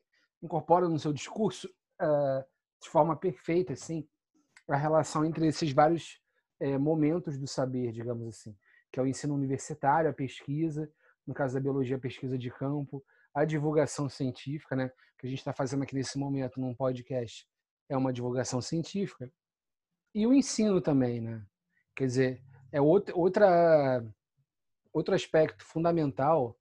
incorpora 0.43 0.89
no 0.89 0.99
seu 0.99 1.13
discurso 1.13 1.69
uh, 2.01 2.45
de 2.83 2.89
forma 2.89 3.17
perfeita, 3.17 3.73
assim, 3.73 4.07
a 4.69 4.77
relação 4.77 5.25
entre 5.25 5.47
esses 5.47 5.73
vários 5.73 6.21
é, 6.61 6.77
momentos 6.79 7.39
do 7.39 7.47
saber, 7.47 7.93
digamos 7.93 8.29
assim, 8.29 8.57
que 8.93 9.01
é 9.01 9.03
o 9.03 9.07
ensino 9.07 9.35
universitário, 9.35 10.11
a 10.11 10.13
pesquisa, 10.13 10.91
no 11.27 11.35
caso 11.35 11.55
da 11.55 11.61
biologia, 11.61 11.97
a 11.97 12.01
pesquisa 12.01 12.39
de 12.39 12.51
campo, 12.51 13.05
a 13.35 13.45
divulgação 13.45 14.09
científica, 14.09 14.77
né, 14.77 14.91
que 15.19 15.27
a 15.27 15.31
gente 15.31 15.39
está 15.39 15.53
fazendo 15.53 15.83
aqui 15.83 15.95
nesse 15.95 16.19
momento 16.19 16.61
num 16.61 16.75
podcast, 16.75 17.47
é 17.89 17.97
uma 17.97 18.13
divulgação 18.13 18.61
científica, 18.61 19.31
e 20.15 20.27
o 20.27 20.35
ensino 20.35 20.81
também, 20.81 21.21
né? 21.21 21.45
Quer 21.95 22.07
dizer, 22.07 22.43
é 22.73 22.81
outra 22.81 24.05
outro 24.93 25.15
aspecto 25.15 25.65
fundamental 25.65 26.59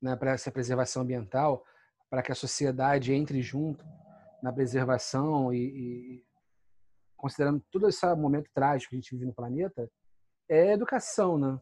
né, 0.00 0.16
para 0.16 0.32
essa 0.32 0.50
preservação 0.50 1.02
ambiental, 1.02 1.64
para 2.10 2.22
que 2.22 2.32
a 2.32 2.34
sociedade 2.34 3.12
entre 3.12 3.40
junto 3.40 3.84
na 4.42 4.52
preservação 4.52 5.52
e, 5.52 5.58
e 5.58 6.24
considerando 7.16 7.64
todo 7.70 7.88
esse 7.88 8.04
momento 8.14 8.50
trágico 8.52 8.90
que 8.90 8.96
a 8.96 9.00
gente 9.00 9.12
vive 9.12 9.26
no 9.26 9.34
planeta, 9.34 9.88
é 10.48 10.70
a 10.70 10.74
educação, 10.74 11.38
né? 11.38 11.58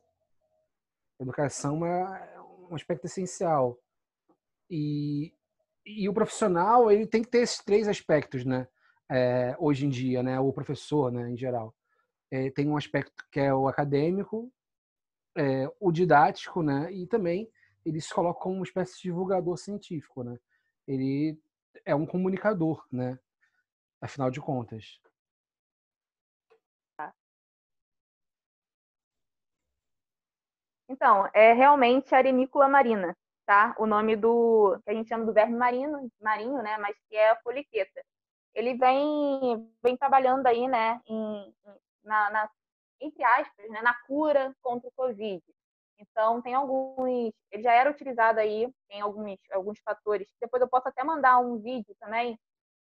educação 1.21 1.85
é 1.85 2.41
um 2.71 2.75
aspecto 2.75 3.05
essencial. 3.05 3.79
E, 4.71 5.35
e 5.85 6.09
o 6.09 6.15
profissional 6.15 6.91
ele 6.91 7.07
tem 7.07 7.23
que 7.23 7.29
ter 7.29 7.41
esses 7.41 7.59
três 7.59 7.89
aspectos, 7.89 8.45
né? 8.45 8.67
É, 9.11 9.57
hoje 9.59 9.87
em 9.87 9.91
dia, 9.91 10.23
né? 10.23 10.39
O 10.41 10.53
professor, 10.53 11.13
né? 11.13 11.31
Em 11.31 11.37
geral, 11.37 11.75
é, 12.31 12.51
tem 12.51 12.69
um 12.69 12.77
aspecto 12.77 13.13
que 13.31 13.41
é 13.41 13.53
o 13.53 13.69
acadêmico, 13.69 14.51
é, 15.37 15.71
o 15.79 15.93
didático, 15.93 16.63
né? 16.63 16.93
E 16.93 17.07
também 17.07 17.51
ele 17.85 18.01
se 18.01 18.13
coloca 18.13 18.41
como 18.41 18.57
uma 18.57 18.65
espécie 18.65 18.97
de 18.97 19.03
divulgador 19.03 19.57
científico, 19.57 20.23
né? 20.23 20.37
Ele 20.87 21.39
é 21.85 21.95
um 21.95 22.07
comunicador, 22.07 22.85
né? 22.93 23.19
Afinal 24.01 24.31
de 24.31 24.41
contas. 24.41 25.01
Então, 30.91 31.29
é 31.33 31.53
realmente 31.53 32.13
arenícula 32.13 32.69
marina, 32.69 33.17
tá? 33.47 33.75
O 33.79 33.87
nome 33.87 34.17
do 34.17 34.77
que 34.85 34.91
a 34.91 34.95
gente 34.95 35.09
chama 35.09 35.25
do 35.25 35.33
verme 35.33 35.57
marino, 35.57 36.11
marinho, 36.21 36.61
né? 36.63 36.77
Mas 36.79 36.97
que 37.09 37.15
é 37.17 37.31
a 37.31 37.37
poliqueta. 37.37 38.03
Ele 38.53 38.75
vem, 38.75 39.73
vem 39.83 39.97
trabalhando 39.97 40.47
aí, 40.49 40.67
né? 40.67 41.01
Em, 41.07 41.55
na, 42.03 42.31
na, 42.31 42.51
entre 43.01 43.23
aspas, 43.25 43.69
né? 43.71 43.83
Na 43.83 43.95
cura 44.07 44.55
contra 44.63 44.89
o 44.89 44.93
Covid. 44.93 45.43
Então, 45.99 46.41
tem 46.43 46.55
alguns. 46.55 47.33
Ele 47.51 47.63
já 47.63 47.73
era 47.75 47.91
utilizado 47.91 48.41
aí 48.41 48.69
em 48.91 49.01
alguns, 49.01 49.39
alguns 49.53 49.79
fatores. 49.81 50.29
Depois 50.41 50.61
eu 50.63 50.69
posso 50.69 50.89
até 50.89 51.05
mandar 51.05 51.39
um 51.41 51.59
vídeo 51.59 51.95
também 52.01 52.39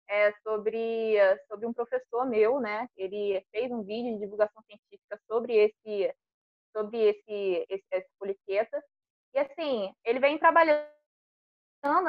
é, 0.09 0.31
sobre, 0.43 1.15
sobre 1.47 1.65
um 1.65 1.73
professor 1.73 2.25
meu, 2.25 2.59
né? 2.59 2.87
Ele 2.97 3.43
fez 3.51 3.71
um 3.71 3.83
vídeo 3.83 4.13
de 4.13 4.19
divulgação 4.19 4.61
científica 4.63 5.19
sobre 5.27 5.55
esse 5.55 6.13
sobre 6.75 6.97
esse, 6.97 7.65
esse, 7.69 7.85
essa 7.91 8.09
poliqueta. 8.19 8.83
E 9.33 9.39
assim, 9.39 9.93
ele 10.03 10.19
vem 10.19 10.39
trabalhando, 10.39 10.87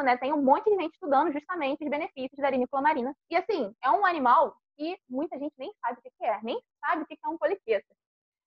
né? 0.03 0.17
Tem 0.17 0.33
um 0.33 0.43
monte 0.43 0.71
de 0.71 0.77
gente 0.77 0.95
estudando 0.95 1.33
justamente 1.33 1.85
os 1.85 1.91
benefícios 1.91 2.39
da 2.39 2.47
arinícola 2.47 2.83
marina. 2.83 3.15
E 3.31 3.37
assim, 3.37 3.75
é 3.83 3.91
um 3.91 4.07
animal 4.07 4.57
que 4.77 4.99
muita 5.09 5.39
gente 5.39 5.55
nem 5.59 5.73
sabe 5.81 5.99
o 5.99 6.03
que 6.03 6.25
é, 6.25 6.43
nem 6.43 6.61
sabe 6.81 7.03
o 7.03 7.07
que 7.07 7.19
é 7.23 7.29
um 7.29 7.39
poliqueta. 7.39 7.95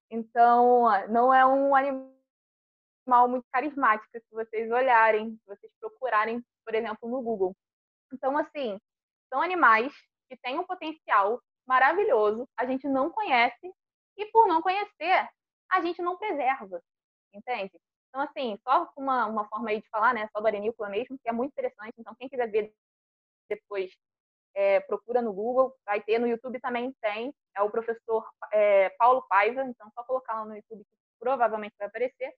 Então, 0.10 0.86
não 1.10 1.34
é 1.34 1.46
um 1.46 1.76
animal 1.76 3.28
muito 3.28 3.46
carismático 3.52 4.10
se 4.14 4.32
vocês 4.32 4.72
olharem, 4.72 5.32
se 5.32 5.46
vocês 5.46 5.72
procurarem, 5.80 6.44
por 6.66 6.76
exemplo, 6.76 7.10
no 7.10 7.22
Google. 7.22 7.56
Então, 8.14 8.38
assim, 8.38 8.80
são 9.30 9.42
animais 9.42 9.94
que 10.30 10.38
têm 10.38 10.60
um 10.60 10.66
potencial 10.66 11.42
maravilhoso, 11.68 12.48
a 12.58 12.66
gente 12.66 12.88
não 12.88 13.10
conhece, 13.10 13.74
e 14.18 14.26
por 14.28 14.48
não 14.48 14.62
conhecer, 14.62 15.30
a 15.70 15.82
gente 15.82 16.02
não 16.02 16.18
preserva, 16.18 16.82
entende? 17.34 17.78
Então, 18.10 18.22
assim, 18.22 18.58
só 18.64 18.90
uma, 18.98 19.26
uma 19.26 19.48
forma 19.48 19.70
aí 19.70 19.82
de 19.82 19.90
falar, 19.90 20.14
né, 20.14 20.28
só 20.32 20.40
do 20.40 20.48
arenícola 20.48 20.90
mesmo, 20.90 21.20
que 21.20 21.30
é 21.30 21.32
muito 21.32 21.52
interessante. 21.52 21.94
Então, 21.98 22.16
quem 22.16 22.30
quiser 22.30 22.50
ver 22.50 22.74
depois, 23.50 23.94
é, 24.58 24.80
procura 24.80 25.22
no 25.22 25.32
Google, 25.32 25.72
vai 25.86 26.02
ter, 26.02 26.18
no 26.18 26.28
YouTube 26.28 26.60
também 26.60 26.92
tem, 27.00 27.32
é 27.56 27.62
o 27.62 27.70
professor 27.70 28.28
é, 28.52 28.90
Paulo 28.98 29.24
Paiva, 29.30 29.64
então 29.64 29.88
só 29.94 30.04
colocar 30.04 30.34
lá 30.34 30.46
no 30.46 30.56
YouTube 30.56 30.84
que 30.84 30.98
provavelmente 31.20 31.76
vai 31.78 31.88
aparecer. 31.88 32.34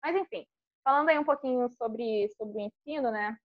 Mas, 0.00 0.14
enfim, 0.14 0.46
falando 0.84 1.08
aí 1.08 1.18
um 1.18 1.24
pouquinho 1.24 1.68
sobre, 1.70 2.28
sobre 2.36 2.58
o 2.58 2.60
ensino, 2.60 3.10
né, 3.10 3.36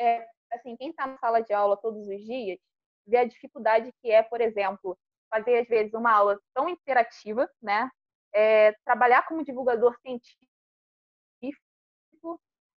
é, 0.00 0.26
assim, 0.50 0.76
quem 0.76 0.90
está 0.90 1.06
na 1.06 1.16
sala 1.18 1.40
de 1.40 1.52
aula 1.52 1.76
todos 1.76 2.08
os 2.08 2.20
dias, 2.24 2.58
vê 3.06 3.18
a 3.18 3.24
dificuldade 3.24 3.92
que 4.02 4.10
é, 4.10 4.24
por 4.24 4.40
exemplo, 4.40 4.98
fazer 5.30 5.60
às 5.60 5.68
vezes 5.68 5.94
uma 5.94 6.10
aula 6.10 6.40
tão 6.52 6.68
interativa, 6.68 7.48
né, 7.62 7.88
é, 8.34 8.72
trabalhar 8.84 9.24
como 9.28 9.44
divulgador 9.44 9.96
científico 10.00 10.50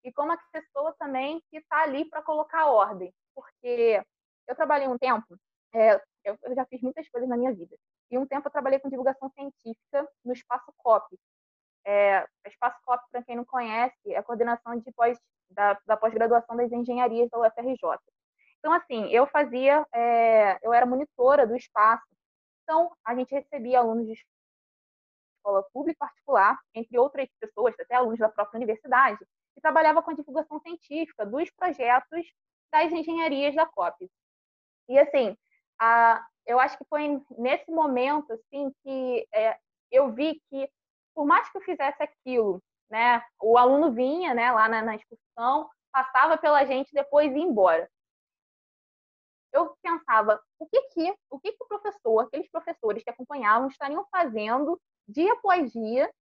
e 0.05 0.13
como 0.13 0.33
a 0.33 0.39
pessoa 0.53 0.95
também 0.99 1.43
que 1.51 1.57
está 1.57 1.85
ali 1.85 2.05
para 2.05 2.21
colocar 2.21 2.67
ordem. 2.67 3.11
Porque 3.35 4.03
eu 4.47 4.55
trabalhei 4.55 4.89
um 4.89 4.99
tempo, 4.99 5.37
é, 5.75 6.01
eu, 6.25 6.39
já 6.55 6.65
fiz 6.67 6.81
muitas 6.81 7.09
coisas 7.09 7.29
na 7.29 7.37
minha 7.37 7.53
vida, 7.53 7.77
e 8.11 8.19
um 8.19 8.27
tempo 8.27 8.49
eu 8.49 8.53
trabalhei 8.53 8.79
com 8.79 8.89
divulgação 8.89 9.31
científica 9.31 10.09
no 10.25 10.33
Espaço 10.33 10.73
COP. 10.79 11.19
É, 11.87 12.27
Espaço 12.47 12.79
COP, 12.85 13.03
para 13.11 13.23
quem 13.23 13.37
não 13.37 13.45
conhece, 13.45 14.13
é 14.13 14.17
a 14.17 14.23
coordenação 14.23 14.79
de 14.79 14.93
pós, 14.93 15.19
da, 15.51 15.79
da 15.87 15.97
pós-graduação 15.97 16.57
das 16.57 16.71
engenharias 16.73 17.29
da 17.31 17.39
UFRJ. 17.39 17.99
Então, 18.59 18.73
assim, 18.73 19.09
eu 19.09 19.27
fazia, 19.27 19.87
é, 19.93 20.59
eu 20.67 20.73
era 20.73 20.87
monitora 20.87 21.47
do 21.47 21.55
espaço. 21.55 22.07
Então, 22.63 22.91
a 23.05 23.15
gente 23.15 23.35
recebia 23.35 23.79
alunos 23.79 24.07
de 24.07 24.15
escola 25.37 25.63
pública 25.73 25.97
e 25.97 25.99
particular, 25.99 26.59
entre 26.75 26.99
outras 26.99 27.29
pessoas, 27.39 27.75
até 27.79 27.95
alunos 27.95 28.19
da 28.19 28.29
própria 28.31 28.57
universidade, 28.57 29.19
que 29.55 29.61
trabalhava 29.61 30.03
com 30.03 30.11
a 30.11 30.15
divulgação 30.15 30.59
científica 30.61 31.27
dos 31.27 31.51
projetos 31.51 32.27
das 32.73 32.91
engenharias 32.91 33.55
da 33.55 33.67
COP. 33.67 34.11
E, 34.89 34.99
assim, 34.99 35.37
a, 35.81 36.25
eu 36.47 36.59
acho 36.61 36.77
que 36.79 36.85
foi 36.85 37.21
nesse 37.39 37.71
momento 37.71 38.33
assim 38.33 38.73
que 38.83 39.27
é, 39.35 39.57
eu 39.91 40.13
vi 40.13 40.41
que, 40.51 40.69
por 41.15 41.27
mais 41.27 41.49
que 41.51 41.59
eu 41.59 41.63
fizesse 41.63 42.03
aquilo, 42.03 42.63
né, 42.91 43.23
o 43.41 43.57
aluno 43.57 43.93
vinha 43.93 44.35
né, 44.35 44.53
lá 44.53 44.69
na, 44.69 44.83
na 44.83 44.97
excursão, 44.97 45.69
passava 45.93 46.37
pela 46.37 46.65
gente 46.65 46.93
depois 46.93 47.33
ia 47.33 47.43
embora 47.43 47.89
eu 49.55 49.77
pensava 49.81 50.43
o 50.59 50.67
que 50.67 50.81
que 50.89 51.17
o 51.31 51.39
que 51.39 51.53
que 51.53 51.65
o 51.65 51.69
professor, 51.69 52.25
aqueles 52.25 52.51
professores 52.51 53.03
que 53.05 53.11
acompanhavam 53.11 53.69
estariam 53.69 54.05
fazendo 54.11 54.81
dia 55.09 55.33
após 55.33 55.73
dia 55.73 56.13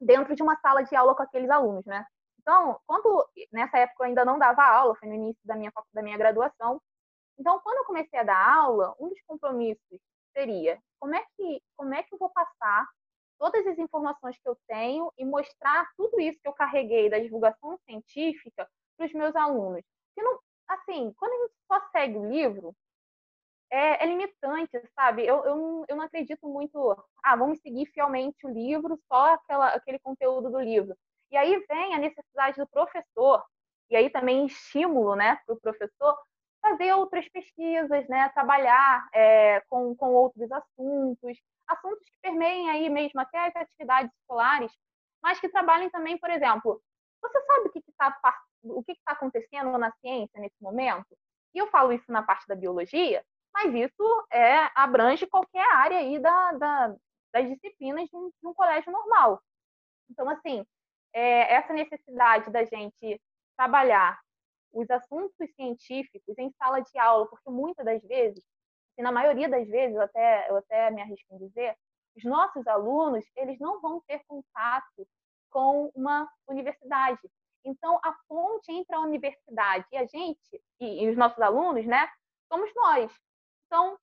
dentro 0.00 0.34
de 0.34 0.42
uma 0.42 0.56
sala 0.56 0.82
de 0.82 0.96
aula 0.96 1.14
com 1.14 1.22
aqueles 1.22 1.50
alunos, 1.50 1.84
né? 1.84 2.06
Então, 2.40 2.80
quando 2.86 3.28
nessa 3.52 3.78
época 3.78 4.02
eu 4.02 4.06
ainda 4.08 4.24
não 4.24 4.38
dava 4.38 4.62
aula, 4.64 4.96
foi 4.96 5.08
no 5.08 5.14
início 5.14 5.42
da 5.44 5.54
minha 5.54 5.72
da 5.92 6.02
minha 6.02 6.16
graduação. 6.16 6.80
Então, 7.38 7.60
quando 7.60 7.78
eu 7.78 7.84
comecei 7.84 8.18
a 8.18 8.22
dar 8.24 8.54
aula, 8.54 8.94
um 8.98 9.08
dos 9.08 9.20
compromissos 9.26 10.00
seria 10.32 10.78
como 10.98 11.14
é 11.14 11.24
que 11.36 11.62
como 11.76 11.94
é 11.94 12.02
que 12.02 12.14
eu 12.14 12.18
vou 12.18 12.30
passar 12.30 12.88
todas 13.38 13.66
as 13.66 13.78
informações 13.78 14.38
que 14.38 14.48
eu 14.48 14.56
tenho 14.66 15.12
e 15.18 15.24
mostrar 15.24 15.88
tudo 15.96 16.20
isso 16.20 16.38
que 16.40 16.48
eu 16.48 16.52
carreguei 16.52 17.10
da 17.10 17.18
divulgação 17.18 17.78
científica 17.86 18.68
para 18.96 19.06
os 19.06 19.12
meus 19.12 19.34
alunos. 19.34 19.82
Que 20.14 20.22
não, 20.22 20.38
assim, 20.68 21.12
quando 21.16 21.32
a 21.32 21.36
gente 21.42 21.54
só 21.66 21.80
segue 21.90 22.18
o 22.18 22.28
livro, 22.28 22.74
é, 23.70 24.02
é, 24.04 24.06
limitante, 24.06 24.70
sabe? 24.94 25.26
Eu, 25.26 25.44
eu, 25.44 25.84
eu 25.88 25.96
não 25.96 26.04
acredito 26.04 26.46
muito, 26.48 26.90
ah, 27.22 27.36
vamos 27.36 27.60
seguir 27.60 27.86
fielmente 27.86 28.46
o 28.46 28.50
livro, 28.50 28.98
só 29.08 29.34
aquela, 29.34 29.68
aquele 29.68 29.98
conteúdo 30.00 30.50
do 30.50 30.60
livro. 30.60 30.94
E 31.30 31.36
aí 31.36 31.64
vem 31.68 31.94
a 31.94 31.98
necessidade 31.98 32.58
do 32.58 32.68
professor, 32.68 33.44
e 33.88 33.96
aí 33.96 34.10
também 34.10 34.46
estímulo 34.46 35.14
né, 35.14 35.38
para 35.46 35.54
o 35.54 35.60
professor 35.60 36.16
fazer 36.60 36.92
outras 36.92 37.28
pesquisas, 37.28 38.06
né, 38.08 38.28
trabalhar 38.30 39.08
é, 39.14 39.60
com, 39.68 39.94
com 39.96 40.12
outros 40.12 40.50
assuntos, 40.52 41.38
assuntos 41.66 42.04
que 42.04 42.20
permeiem 42.20 42.68
aí 42.70 42.90
mesmo 42.90 43.20
até 43.20 43.46
as 43.46 43.56
atividades 43.56 44.12
escolares, 44.20 44.72
mas 45.22 45.40
que 45.40 45.48
trabalhem 45.48 45.90
também, 45.90 46.18
por 46.18 46.30
exemplo, 46.30 46.82
você 47.22 47.40
sabe 47.44 47.68
o 47.68 47.72
que 47.72 47.78
está 47.78 48.18
o 48.62 48.82
que 48.82 48.92
está 48.92 49.12
acontecendo 49.12 49.76
na 49.78 49.90
ciência 50.00 50.38
nesse 50.38 50.56
momento? 50.60 51.16
E 51.54 51.58
eu 51.58 51.66
falo 51.68 51.92
isso 51.92 52.10
na 52.12 52.22
parte 52.22 52.46
da 52.46 52.54
biologia, 52.54 53.24
mas 53.52 53.74
isso 53.74 54.26
é, 54.30 54.70
abrange 54.74 55.26
qualquer 55.26 55.66
área 55.74 55.98
aí 55.98 56.18
da, 56.18 56.52
da, 56.52 56.96
das 57.32 57.48
disciplinas 57.48 58.08
de 58.08 58.16
um, 58.16 58.28
de 58.28 58.46
um, 58.46 58.54
colégio 58.54 58.92
normal. 58.92 59.42
Então, 60.10 60.28
assim, 60.28 60.64
é, 61.12 61.54
essa 61.54 61.72
necessidade 61.72 62.50
da 62.50 62.64
gente 62.64 63.20
trabalhar 63.56 64.18
os 64.72 64.88
assuntos 64.90 65.50
científicos 65.54 66.38
em 66.38 66.50
sala 66.52 66.80
de 66.80 66.98
aula, 66.98 67.26
porque 67.28 67.50
muitas 67.50 67.84
das 67.84 68.02
vezes, 68.02 68.44
e 68.96 69.02
na 69.02 69.10
maioria 69.10 69.48
das 69.48 69.66
vezes, 69.68 69.96
eu 69.96 70.02
até, 70.02 70.50
eu 70.50 70.56
até 70.56 70.90
me 70.90 71.02
arrisco 71.02 71.34
em 71.34 71.38
dizer, 71.38 71.76
os 72.16 72.24
nossos 72.24 72.66
alunos, 72.66 73.24
eles 73.36 73.58
não 73.58 73.80
vão 73.80 74.00
ter 74.06 74.20
contato 74.26 75.06
com 75.50 75.90
uma 75.94 76.28
universidade. 76.48 77.20
Então, 77.64 77.98
a 78.02 78.14
ponte 78.28 78.70
entre 78.72 78.94
a 78.94 79.00
universidade 79.00 79.86
e 79.92 79.96
a 79.96 80.06
gente, 80.06 80.62
e, 80.80 81.04
e 81.04 81.10
os 81.10 81.16
nossos 81.16 81.40
alunos, 81.40 81.84
né, 81.86 82.08
somos 82.48 82.70
nós. 82.74 83.12
Então, 83.66 83.98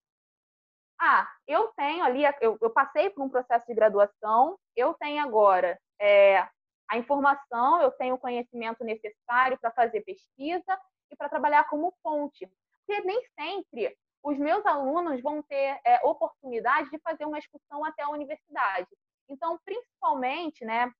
ah, 0.99 1.27
eu 1.47 1.67
tenho 1.73 2.03
ali, 2.03 2.23
eu, 2.41 2.57
eu, 2.59 2.69
passei 2.71 3.09
por 3.09 3.23
um 3.23 3.29
processo 3.29 3.65
de 3.67 3.73
graduação, 3.73 4.57
eu 4.75 4.93
tenho 4.95 5.23
agora 5.23 5.79
é, 5.99 6.47
a 6.89 6.97
informação, 6.97 7.81
eu 7.81 7.91
tenho 7.91 8.15
o 8.15 8.19
conhecimento 8.19 8.83
necessário 8.83 9.57
para 9.59 9.71
fazer 9.71 10.01
pesquisa 10.01 10.79
e 11.11 11.15
para 11.15 11.29
trabalhar 11.29 11.65
como 11.65 11.93
ponte. 12.03 12.49
Porque 12.85 13.01
nem 13.01 13.21
sempre 13.37 13.97
os 14.23 14.37
meus 14.37 14.65
alunos 14.65 15.21
vão 15.21 15.41
ter 15.43 15.79
é, 15.85 15.99
oportunidade 16.03 16.89
de 16.89 16.99
fazer 16.99 17.25
uma 17.25 17.39
excursão 17.39 17.83
até 17.83 18.03
a 18.03 18.09
universidade. 18.09 18.87
Então, 19.29 19.59
principalmente, 19.63 20.63
né, 20.65 20.91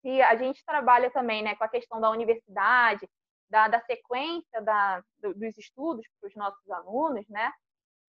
se 0.00 0.22
a 0.22 0.36
gente 0.36 0.64
trabalha 0.64 1.10
também 1.10 1.42
né, 1.42 1.54
com 1.56 1.64
a 1.64 1.68
questão 1.68 2.00
da 2.00 2.10
universidade, 2.10 3.08
da, 3.48 3.68
da 3.68 3.80
sequência 3.80 4.60
da, 4.62 5.02
dos 5.18 5.56
estudos 5.58 6.06
para 6.20 6.28
os 6.28 6.34
nossos 6.34 6.70
alunos, 6.70 7.26
né, 7.28 7.52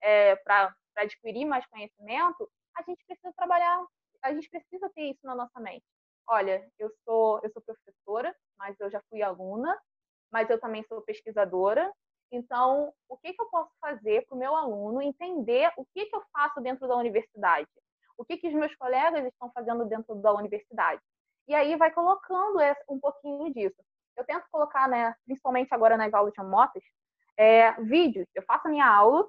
é, 0.01 0.35
para 0.37 0.75
adquirir 0.95 1.45
mais 1.45 1.65
conhecimento, 1.67 2.49
a 2.75 2.83
gente 2.83 3.03
precisa 3.05 3.33
trabalhar, 3.33 3.83
a 4.23 4.33
gente 4.33 4.49
precisa 4.49 4.89
ter 4.89 5.11
isso 5.11 5.21
na 5.23 5.35
nossa 5.35 5.59
mente. 5.59 5.85
Olha, 6.27 6.69
eu 6.77 6.91
sou, 7.05 7.39
eu 7.41 7.49
sou 7.51 7.61
professora, 7.61 8.35
mas 8.57 8.77
eu 8.79 8.89
já 8.91 9.01
fui 9.09 9.21
aluna, 9.21 9.77
mas 10.31 10.49
eu 10.49 10.59
também 10.59 10.83
sou 10.83 11.01
pesquisadora. 11.01 11.91
Então, 12.31 12.93
o 13.07 13.17
que, 13.17 13.33
que 13.33 13.41
eu 13.41 13.49
posso 13.49 13.71
fazer 13.79 14.25
para 14.25 14.35
o 14.35 14.37
meu 14.37 14.53
aluno 14.55 15.01
entender 15.01 15.71
o 15.77 15.85
que, 15.93 16.05
que 16.05 16.15
eu 16.15 16.21
faço 16.33 16.59
dentro 16.59 16.85
da 16.85 16.97
universidade? 16.97 17.67
O 18.17 18.25
que, 18.25 18.35
que 18.35 18.47
os 18.47 18.53
meus 18.53 18.75
colegas 18.75 19.23
estão 19.25 19.49
fazendo 19.51 19.85
dentro 19.85 20.15
da 20.15 20.33
universidade? 20.33 21.01
E 21.47 21.55
aí 21.55 21.77
vai 21.77 21.91
colocando 21.91 22.59
um 22.89 22.99
pouquinho 22.99 23.53
disso. 23.53 23.81
Eu 24.17 24.25
tento 24.25 24.45
colocar, 24.51 24.89
né, 24.89 25.15
principalmente 25.25 25.73
agora 25.73 25.95
nas 25.95 26.13
aulas 26.13 26.33
de 26.33 26.43
motos, 26.43 26.83
é, 27.37 27.71
vídeos. 27.83 28.27
Eu 28.35 28.43
faço 28.43 28.67
a 28.67 28.71
minha 28.71 28.87
aula, 28.87 29.25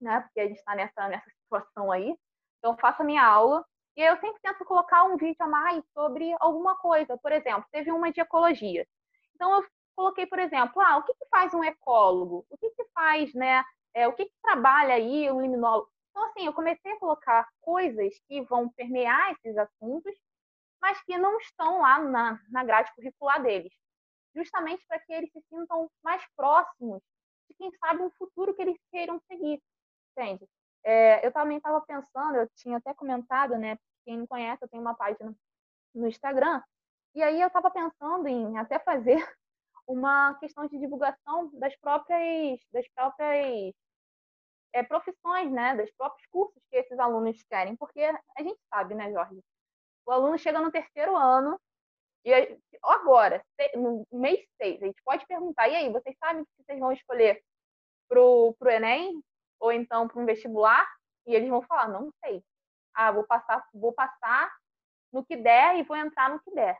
né, 0.00 0.20
porque 0.20 0.40
a 0.40 0.46
gente 0.46 0.58
está 0.58 0.74
nessa, 0.74 1.08
nessa 1.08 1.30
situação 1.42 1.92
aí. 1.92 2.16
Então, 2.58 2.72
eu 2.72 2.78
faço 2.78 3.02
a 3.02 3.04
minha 3.04 3.22
aula 3.26 3.62
e 3.96 4.02
eu 4.02 4.16
sempre 4.18 4.40
tento 4.42 4.64
colocar 4.64 5.04
um 5.04 5.16
vídeo 5.16 5.36
a 5.40 5.46
mais 5.46 5.84
sobre 5.92 6.34
alguma 6.40 6.76
coisa. 6.76 7.18
Por 7.18 7.32
exemplo, 7.32 7.64
teve 7.70 7.90
uma 7.92 8.10
de 8.12 8.20
ecologia. 8.20 8.86
Então, 9.34 9.54
eu 9.54 9.66
coloquei, 9.94 10.26
por 10.26 10.38
exemplo, 10.38 10.80
ah, 10.82 10.98
o 10.98 11.02
que, 11.04 11.14
que 11.14 11.26
faz 11.28 11.52
um 11.54 11.64
ecólogo? 11.64 12.46
O 12.50 12.56
que, 12.58 12.70
que 12.70 12.84
faz, 12.94 13.34
né? 13.34 13.64
É, 13.94 14.08
o 14.08 14.12
que, 14.14 14.24
que 14.24 14.34
trabalha 14.42 14.94
aí 14.94 15.30
um 15.30 15.40
liminólogo? 15.40 15.90
Então, 16.10 16.24
assim, 16.26 16.46
eu 16.46 16.52
comecei 16.52 16.92
a 16.92 16.98
colocar 16.98 17.48
coisas 17.60 18.14
que 18.28 18.42
vão 18.42 18.68
permear 18.70 19.32
esses 19.32 19.56
assuntos 19.56 20.14
mas 20.82 21.00
que 21.04 21.16
não 21.16 21.38
estão 21.38 21.78
lá 21.78 22.00
na, 22.00 22.40
na 22.50 22.64
grade 22.64 22.92
curricular 22.96 23.40
deles, 23.40 23.72
justamente 24.34 24.84
para 24.88 24.98
que 24.98 25.12
eles 25.12 25.30
se 25.30 25.40
sintam 25.48 25.88
mais 26.02 26.20
próximos 26.34 27.00
de 27.48 27.54
quem 27.54 27.70
sabe 27.78 28.02
um 28.02 28.10
futuro 28.10 28.52
que 28.52 28.62
eles 28.62 28.76
queiram 28.90 29.20
seguir, 29.28 29.62
entende? 30.10 30.44
É, 30.84 31.26
eu 31.26 31.32
também 31.32 31.58
estava 31.58 31.80
pensando, 31.80 32.36
eu 32.36 32.48
tinha 32.56 32.78
até 32.78 32.92
comentado, 32.94 33.56
né? 33.56 33.76
Quem 34.04 34.18
não 34.18 34.26
conhece, 34.26 34.64
eu 34.64 34.68
tenho 34.68 34.82
uma 34.82 34.94
página 34.94 35.34
no 35.94 36.08
Instagram, 36.08 36.62
e 37.14 37.22
aí 37.22 37.40
eu 37.40 37.48
estava 37.48 37.70
pensando 37.70 38.26
em 38.26 38.56
até 38.58 38.78
fazer 38.78 39.16
uma 39.86 40.34
questão 40.34 40.66
de 40.66 40.78
divulgação 40.78 41.50
das 41.54 41.76
próprias, 41.76 42.60
das 42.72 42.88
próprias 42.94 43.74
é, 44.72 44.82
profissões, 44.82 45.50
né? 45.52 45.76
Dos 45.76 45.90
próprios 45.92 46.26
cursos 46.28 46.62
que 46.70 46.76
esses 46.76 46.98
alunos 46.98 47.42
querem, 47.44 47.76
porque 47.76 48.00
a 48.02 48.42
gente 48.42 48.58
sabe, 48.72 48.94
né, 48.94 49.12
Jorge? 49.12 49.40
O 50.06 50.10
aluno 50.10 50.38
chega 50.38 50.60
no 50.60 50.72
terceiro 50.72 51.16
ano 51.16 51.60
e 52.24 52.58
agora, 52.82 53.44
no 53.74 54.06
mês 54.12 54.40
6, 54.60 54.82
a 54.82 54.86
gente 54.86 55.02
pode 55.04 55.26
perguntar, 55.26 55.68
e 55.68 55.74
aí, 55.74 55.90
vocês 55.90 56.16
sabem 56.18 56.42
o 56.42 56.46
que 56.46 56.64
vocês 56.64 56.78
vão 56.78 56.92
escolher 56.92 57.42
para 58.08 58.20
o 58.20 58.56
Enem? 58.66 59.22
Ou 59.62 59.70
então 59.72 60.08
para 60.08 60.20
um 60.20 60.26
vestibular? 60.26 60.84
E 61.24 61.34
eles 61.34 61.48
vão 61.48 61.62
falar, 61.62 61.88
não 61.88 62.10
sei. 62.24 62.42
Ah, 62.92 63.12
vou 63.12 63.24
passar, 63.24 63.64
vou 63.72 63.92
passar 63.92 64.52
no 65.12 65.24
que 65.24 65.36
der 65.36 65.78
e 65.78 65.84
vou 65.84 65.96
entrar 65.96 66.28
no 66.30 66.40
que 66.40 66.50
der. 66.50 66.76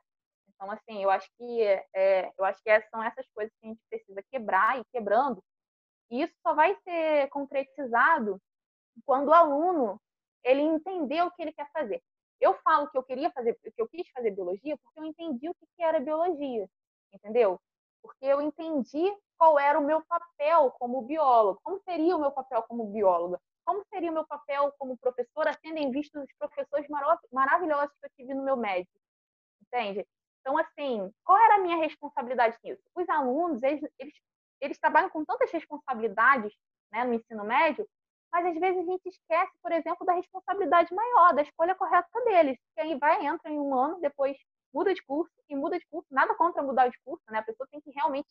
Então, 0.49 0.69
assim, 0.69 1.03
eu 1.03 1.09
acho 1.09 1.29
que 1.39 1.63
é, 1.95 2.33
eu 2.37 2.45
acho 2.45 2.61
que 2.63 2.81
são 2.91 3.03
essas 3.03 3.27
coisas 3.35 3.55
que 3.61 3.67
a 3.67 3.69
gente 3.69 3.81
precisa 3.89 4.21
quebrar 4.33 4.81
e 4.81 4.85
quebrando. 4.93 5.43
E 6.11 6.23
isso 6.23 6.35
só 6.43 6.55
vai 6.55 6.77
ser 6.83 7.29
concretizado 7.31 8.41
quando 9.07 9.29
o 9.29 9.35
aluno 9.35 10.01
ele 10.43 10.63
entender 10.63 11.23
o 11.23 11.31
que 11.31 11.43
ele 11.43 11.53
quer 11.53 11.71
fazer. 11.73 12.03
Eu 12.41 12.55
falo 12.65 12.91
que 12.91 12.99
eu 12.99 13.05
queria 13.05 13.31
fazer, 13.31 13.57
que 13.63 13.81
eu 13.81 13.89
quis 13.89 14.09
fazer 14.11 14.33
biologia 14.33 14.77
porque 14.83 14.99
eu 14.99 15.05
entendi 15.05 15.49
o 15.49 15.55
que 15.55 15.83
era 15.83 16.01
biologia, 16.01 16.69
entendeu? 17.13 17.61
Porque 18.03 18.27
eu 18.27 18.41
entendi 18.41 19.15
qual 19.39 19.59
era 19.59 19.79
o 19.79 19.85
meu 19.85 20.03
papel 20.05 20.71
como 20.79 21.03
biólogo, 21.03 21.61
como 21.63 21.81
seria 21.81 22.17
o 22.17 22.21
meu 22.21 22.31
papel 22.31 22.63
como 22.65 22.87
bióloga, 22.87 23.41
como 23.65 23.85
seria 23.93 24.11
o 24.11 24.15
meu 24.15 24.27
papel 24.27 24.73
como 24.79 24.99
professora, 24.99 25.57
tendo 25.63 25.79
em 25.79 25.91
vista 25.91 26.21
os 26.21 26.33
professores 26.39 26.87
maravilhosos 27.33 27.95
que 28.01 28.07
eu 28.07 28.11
tive 28.17 28.35
no 28.35 28.45
meu 28.45 28.57
médio, 28.57 28.91
entende? 29.63 30.07
Então, 30.41 30.59
assim, 30.59 31.13
qual 31.25 31.39
era 31.39 31.57
a 31.57 31.59
minha 31.59 31.77
responsabilidade 31.77 32.59
nisso? 32.65 32.83
Os 32.97 33.09
alunos, 33.09 33.63
eles, 33.63 33.89
eles, 33.99 34.15
eles 34.61 34.79
trabalham 34.79 35.11
com 35.11 35.25
tantas 35.25 35.51
responsabilidades 35.53 36.53
né, 36.91 37.05
no 37.05 37.15
ensino 37.15 37.45
médio 37.45 37.89
mas 38.33 38.47
às 38.47 38.59
vezes 38.59 38.79
a 38.79 38.91
gente 38.91 39.07
esquece, 39.07 39.53
por 39.63 39.71
exemplo, 39.73 40.07
da 40.07 40.15
responsabilidade 40.15 40.93
maior, 40.95 41.35
da 41.35 41.43
escolha 41.43 41.75
correta 41.75 42.09
deles. 42.25 42.59
Que 42.75 42.81
aí 42.81 42.99
vai, 42.99 43.27
entra 43.27 43.51
em 43.51 43.61
um 43.61 43.75
ano, 43.75 44.01
depois 44.01 44.37
muda 44.73 44.95
de 44.95 45.03
curso 45.03 45.33
e 45.49 45.57
muda 45.57 45.79
de 45.79 45.87
curso. 45.87 46.09
Nada 46.11 46.35
contra 46.35 46.63
mudar 46.63 46.89
de 46.89 46.99
curso, 47.05 47.25
né? 47.31 47.39
A 47.39 47.43
pessoa 47.43 47.69
tem 47.71 47.81
que 47.81 47.91
realmente 47.91 48.29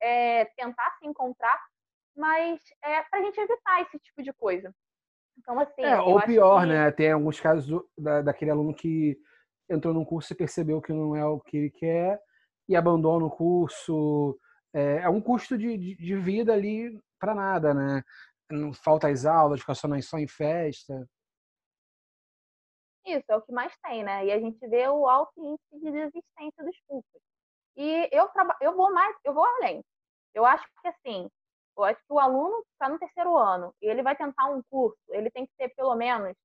é, 0.00 0.44
tentar 0.56 0.90
se 0.98 1.06
encontrar, 1.06 1.58
mas 2.16 2.60
é 2.82 3.02
para 3.02 3.20
a 3.20 3.22
gente 3.22 3.38
evitar 3.38 3.82
esse 3.82 3.98
tipo 3.98 4.22
de 4.22 4.32
coisa. 4.32 4.74
Então, 5.38 5.58
assim. 5.58 5.82
É, 5.82 6.00
ou 6.00 6.20
pior, 6.22 6.62
que... 6.62 6.66
né? 6.68 6.90
Tem 6.90 7.12
alguns 7.12 7.40
casos 7.40 7.66
do, 7.66 7.88
da, 7.96 8.22
daquele 8.22 8.50
aluno 8.50 8.74
que 8.74 9.18
entrou 9.68 9.94
num 9.94 10.04
curso 10.04 10.32
e 10.32 10.36
percebeu 10.36 10.80
que 10.80 10.92
não 10.92 11.16
é 11.16 11.24
o 11.24 11.40
que 11.40 11.56
ele 11.56 11.70
quer 11.70 12.20
e 12.68 12.76
abandona 12.76 13.24
o 13.24 13.30
curso. 13.30 14.38
É, 14.74 15.02
é 15.02 15.08
um 15.08 15.20
custo 15.20 15.56
de, 15.56 15.76
de, 15.76 15.96
de 15.96 16.16
vida 16.16 16.52
ali 16.52 16.98
para 17.18 17.34
nada, 17.34 17.72
né? 17.74 18.02
não 18.52 18.72
falta 18.72 19.08
as 19.08 19.24
aulas, 19.24 19.60
fica 19.60 19.74
só, 19.74 19.88
só 20.00 20.18
em 20.18 20.28
festa. 20.28 21.08
Isso, 23.04 23.24
é 23.28 23.36
o 23.36 23.42
que 23.42 23.52
mais 23.52 23.76
tem, 23.78 24.04
né? 24.04 24.24
E 24.26 24.32
a 24.32 24.38
gente 24.38 24.64
vê 24.68 24.88
o 24.88 25.08
alto 25.08 25.32
índice 25.44 25.84
de 25.84 25.90
desistência 25.90 26.64
dos 26.64 26.78
cursos. 26.86 27.22
E 27.76 28.08
eu, 28.12 28.28
eu 28.60 28.76
vou 28.76 28.92
mais, 28.92 29.16
eu 29.24 29.34
vou 29.34 29.44
além. 29.44 29.82
Eu 30.34 30.44
acho 30.44 30.64
que 30.80 30.88
assim, 30.88 31.28
eu 31.76 31.84
acho 31.84 31.98
que 32.00 32.12
o 32.12 32.18
aluno 32.18 32.64
está 32.72 32.88
no 32.88 32.98
terceiro 32.98 33.36
ano 33.36 33.74
e 33.80 33.86
ele 33.86 34.02
vai 34.02 34.16
tentar 34.16 34.46
um 34.50 34.62
curso, 34.70 34.98
ele 35.08 35.30
tem 35.30 35.46
que 35.46 35.52
ter 35.58 35.70
pelo 35.74 35.94
menos 35.94 36.36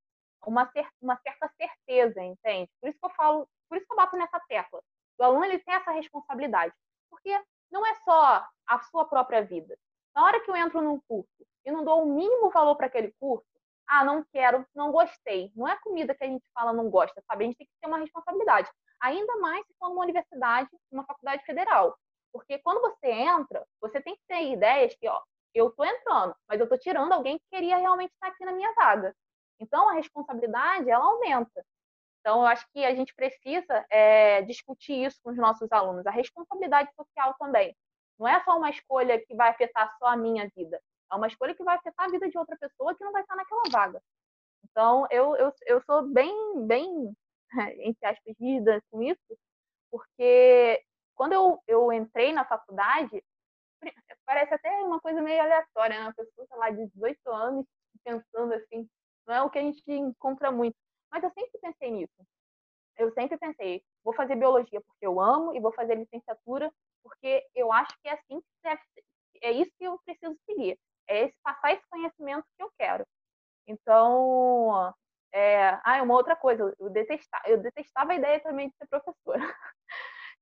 uma, 0.46 0.70
cer... 0.72 0.88
uma 1.02 1.18
certa 1.18 1.50
certeza, 1.58 2.22
entende? 2.24 2.70
Por 2.80 2.90
isso 2.90 3.00
que 3.00 3.06
eu 3.06 3.10
falo, 3.12 3.48
por 3.70 3.78
isso 3.78 3.86
que 3.86 3.94
eu 3.94 3.98
bato 3.98 4.16
nessa 4.18 4.40
tecla. 4.48 4.82
O 5.20 5.24
aluno 5.24 5.46
ele 5.46 5.60
tem 5.60 5.74
essa 5.74 5.92
responsabilidade, 5.92 6.74
porque 7.10 7.32
não 7.72 7.86
é 7.86 7.94
só 8.06 8.46
a 8.68 8.80
sua 8.84 9.06
própria 9.06 9.44
vida. 9.44 9.78
Na 10.16 10.26
hora 10.26 10.40
que 10.40 10.50
eu 10.50 10.56
entro 10.56 10.82
num 10.82 11.00
curso 11.08 11.46
e 11.66 11.72
não 11.72 11.84
dou 11.84 12.04
o 12.04 12.14
mínimo 12.14 12.50
valor 12.50 12.76
para 12.76 12.88
aquele 12.88 13.14
curso, 13.20 13.46
ah, 13.88 14.04
não 14.04 14.24
quero, 14.32 14.66
não 14.76 14.92
gostei. 14.92 15.52
Não 15.56 15.68
é 15.68 15.78
comida 15.80 16.14
que 16.14 16.24
a 16.24 16.28
gente 16.28 16.46
fala 16.54 16.74
não 16.74 16.90
gosta, 16.90 17.22
sabe? 17.28 17.44
A 17.44 17.48
gente 17.48 17.58
tem 17.58 17.68
que 17.68 17.74
ter 17.82 17.88
uma 17.88 18.00
responsabilidade. 18.00 18.70
Ainda 19.02 19.38
mais 19.38 19.66
se 19.66 19.74
for 19.80 19.90
numa 19.90 20.04
universidade, 20.04 20.70
uma 20.92 21.06
faculdade 21.06 21.44
federal. 21.46 21.98
Porque 22.32 22.60
quando 22.60 22.82
você 22.82 23.08
entra, 23.08 23.66
você 23.82 24.02
tem 24.02 24.16
que 24.16 24.22
ter 24.28 24.52
ideias 24.52 24.96
que, 24.96 25.08
ó, 25.08 25.22
eu 25.54 25.70
estou 25.70 25.86
entrando, 25.86 26.36
mas 26.48 26.60
eu 26.60 26.66
estou 26.66 26.78
tirando 26.78 27.12
alguém 27.12 27.38
que 27.40 27.46
queria 27.50 27.78
realmente 27.78 28.12
estar 28.12 28.28
aqui 28.28 28.46
na 28.46 28.52
minha 28.52 28.74
vaga. 28.74 29.16
Então, 29.60 29.90
a 29.90 29.94
responsabilidade, 29.94 30.90
ela 30.90 31.06
aumenta. 31.06 31.66
Então, 32.20 32.42
eu 32.42 32.48
acho 32.48 32.68
que 32.74 32.84
a 32.86 32.94
gente 32.94 33.14
precisa 33.16 33.86
é, 33.90 34.42
discutir 34.44 35.06
isso 35.06 35.20
com 35.24 35.32
os 35.32 35.38
nossos 35.38 35.72
alunos, 35.72 36.06
a 36.06 36.12
responsabilidade 36.12 36.90
social 36.96 37.34
também. 37.40 37.76
Não 38.20 38.28
é 38.28 38.44
só 38.44 38.58
uma 38.58 38.70
escolha 38.70 39.20
que 39.26 39.36
vai 39.36 39.50
afetar 39.50 39.96
só 39.98 40.08
a 40.08 40.18
minha 40.18 40.50
vida. 40.56 40.80
É 41.12 41.16
uma 41.16 41.28
escolha 41.28 41.56
que 41.56 41.64
vai 41.64 41.76
afetar 41.76 42.06
a 42.06 42.10
vida 42.12 42.30
de 42.30 42.38
outra 42.38 42.58
pessoa 42.58 42.96
que 42.96 43.04
não 43.04 43.12
vai 43.12 43.22
estar 43.22 43.36
naquela 43.36 43.64
vaga. 43.72 44.02
Então, 44.64 45.08
eu, 45.10 45.36
eu, 45.36 45.54
eu 45.66 45.82
sou 45.84 46.08
bem, 46.08 46.34
bem, 46.66 47.16
entre 47.80 48.06
aspas, 48.06 48.36
rígida 48.40 48.82
com 48.92 49.02
isso, 49.02 49.38
porque 49.90 50.84
quando 51.16 51.34
eu, 51.34 51.60
eu 51.68 51.92
entrei 51.92 52.34
na 52.34 52.46
faculdade, 52.46 53.24
parece 54.26 54.54
até 54.54 54.70
uma 54.84 55.00
coisa 55.00 55.22
meio 55.22 55.42
aleatória, 55.42 55.98
né? 55.98 56.04
Uma 56.06 56.14
pessoa, 56.14 56.48
sei 56.48 56.58
lá, 56.58 56.70
de 56.70 56.88
18 56.88 57.30
anos, 57.32 57.66
pensando 58.04 58.54
assim, 58.54 58.88
não 59.26 59.36
é 59.36 59.42
o 59.42 59.50
que 59.50 59.60
a 59.60 59.62
gente 59.62 59.82
encontra 59.88 60.52
muito. 60.52 60.76
Mas 61.12 61.24
eu 61.24 61.32
sempre 61.32 61.58
pensei 61.60 61.92
nisso. 61.92 62.28
Eu 62.98 63.12
sempre 63.14 63.38
pensei, 63.38 63.84
vou 64.04 64.14
fazer 64.14 64.36
biologia 64.36 64.82
porque 64.82 65.06
eu 65.06 65.20
amo 65.22 65.56
e 65.56 65.60
vou 65.60 65.72
fazer 65.72 65.96
licenciatura 65.96 66.72
porque 67.04 67.46
eu 67.56 67.72
acho 67.72 67.96
que 68.02 68.10
é 68.10 68.14
assim 68.14 68.42
que 68.42 68.48
deve 68.64 68.82
é 69.42 69.52
isso 69.52 69.72
que 69.78 69.84
eu 69.86 70.00
preciso 70.00 70.36
seguir, 70.46 70.80
é 71.08 71.26
esse, 71.26 71.36
passar 71.44 71.74
esse 71.74 71.88
conhecimento 71.90 72.46
que 72.58 72.64
eu 72.64 72.72
quero. 72.78 73.06
Então, 73.68 74.94
é, 75.34 75.70
ah, 75.84 76.02
uma 76.04 76.16
outra 76.16 76.36
coisa, 76.36 76.74
eu 76.80 76.90
detestava, 76.90 77.44
eu 77.48 77.58
detestava 77.60 78.14
a 78.14 78.16
ideia 78.16 78.40
também 78.42 78.70
de 78.70 78.76
ser 78.78 78.88
professora. 78.88 79.40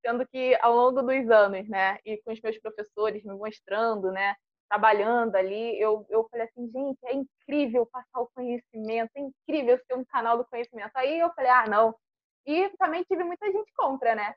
Sendo 0.05 0.27
que 0.27 0.55
ao 0.61 0.73
longo 0.75 1.01
dos 1.01 1.29
anos, 1.29 1.67
né, 1.67 1.97
e 2.05 2.21
com 2.23 2.31
os 2.31 2.41
meus 2.41 2.57
professores 2.59 3.23
me 3.23 3.33
mostrando, 3.35 4.11
né, 4.11 4.35
trabalhando 4.69 5.35
ali, 5.35 5.79
eu, 5.79 6.05
eu 6.09 6.27
falei 6.29 6.47
assim, 6.47 6.69
gente, 6.71 6.99
é 7.05 7.13
incrível 7.13 7.85
passar 7.87 8.21
o 8.21 8.29
conhecimento, 8.35 9.11
é 9.15 9.21
incrível 9.21 9.77
ser 9.85 9.95
um 9.95 10.05
canal 10.05 10.37
do 10.37 10.45
conhecimento. 10.45 10.91
Aí 10.95 11.19
eu 11.19 11.31
falei, 11.33 11.51
ah, 11.51 11.65
não. 11.67 11.95
E 12.45 12.69
também 12.77 13.03
tive 13.03 13.23
muita 13.23 13.51
gente 13.51 13.71
contra, 13.75 14.15
né? 14.15 14.35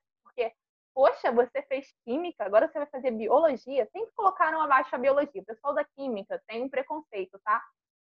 Poxa, 0.99 1.31
você 1.31 1.63
fez 1.63 1.87
química, 2.05 2.45
agora 2.45 2.67
você 2.67 2.77
vai 2.77 2.89
fazer 2.89 3.13
biologia. 3.13 3.89
Sempre 3.93 4.11
colocaram 4.17 4.61
abaixo 4.61 4.93
a 4.93 4.99
biologia. 4.99 5.43
O 5.43 5.45
pessoal 5.45 5.73
da 5.73 5.85
química 5.85 6.43
tem 6.49 6.65
um 6.65 6.69
preconceito, 6.69 7.39
tá? 7.45 7.63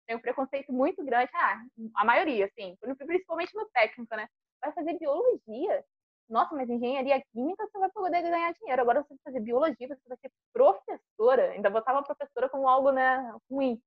Tem 0.05 0.17
um 0.17 0.19
preconceito 0.19 0.73
muito 0.73 1.01
grande. 1.05 1.31
Ah, 1.33 1.63
a 1.95 2.03
maioria, 2.03 2.47
assim, 2.47 2.75
principalmente 2.81 3.55
no 3.55 3.65
técnico, 3.69 4.13
né? 4.13 4.27
Vai 4.61 4.73
fazer 4.73 4.99
biologia? 4.99 5.85
nossa, 6.27 6.53
mas 6.53 6.69
engenharia 6.69 7.23
química 7.31 7.65
você 7.65 7.79
vai 7.79 7.89
poder 7.91 8.21
ganhar 8.23 8.53
dinheiro. 8.55 8.81
Agora 8.81 9.03
você 9.03 9.13
vai 9.13 9.19
fazer 9.23 9.39
biologia, 9.39 9.87
você 9.87 10.09
vai 10.09 10.17
ser 10.17 10.31
professora. 10.51 11.51
Ainda 11.51 11.69
botava 11.69 12.03
professora 12.03 12.49
como 12.49 12.67
algo, 12.67 12.91
né, 12.91 13.33
ruim. 13.49 13.81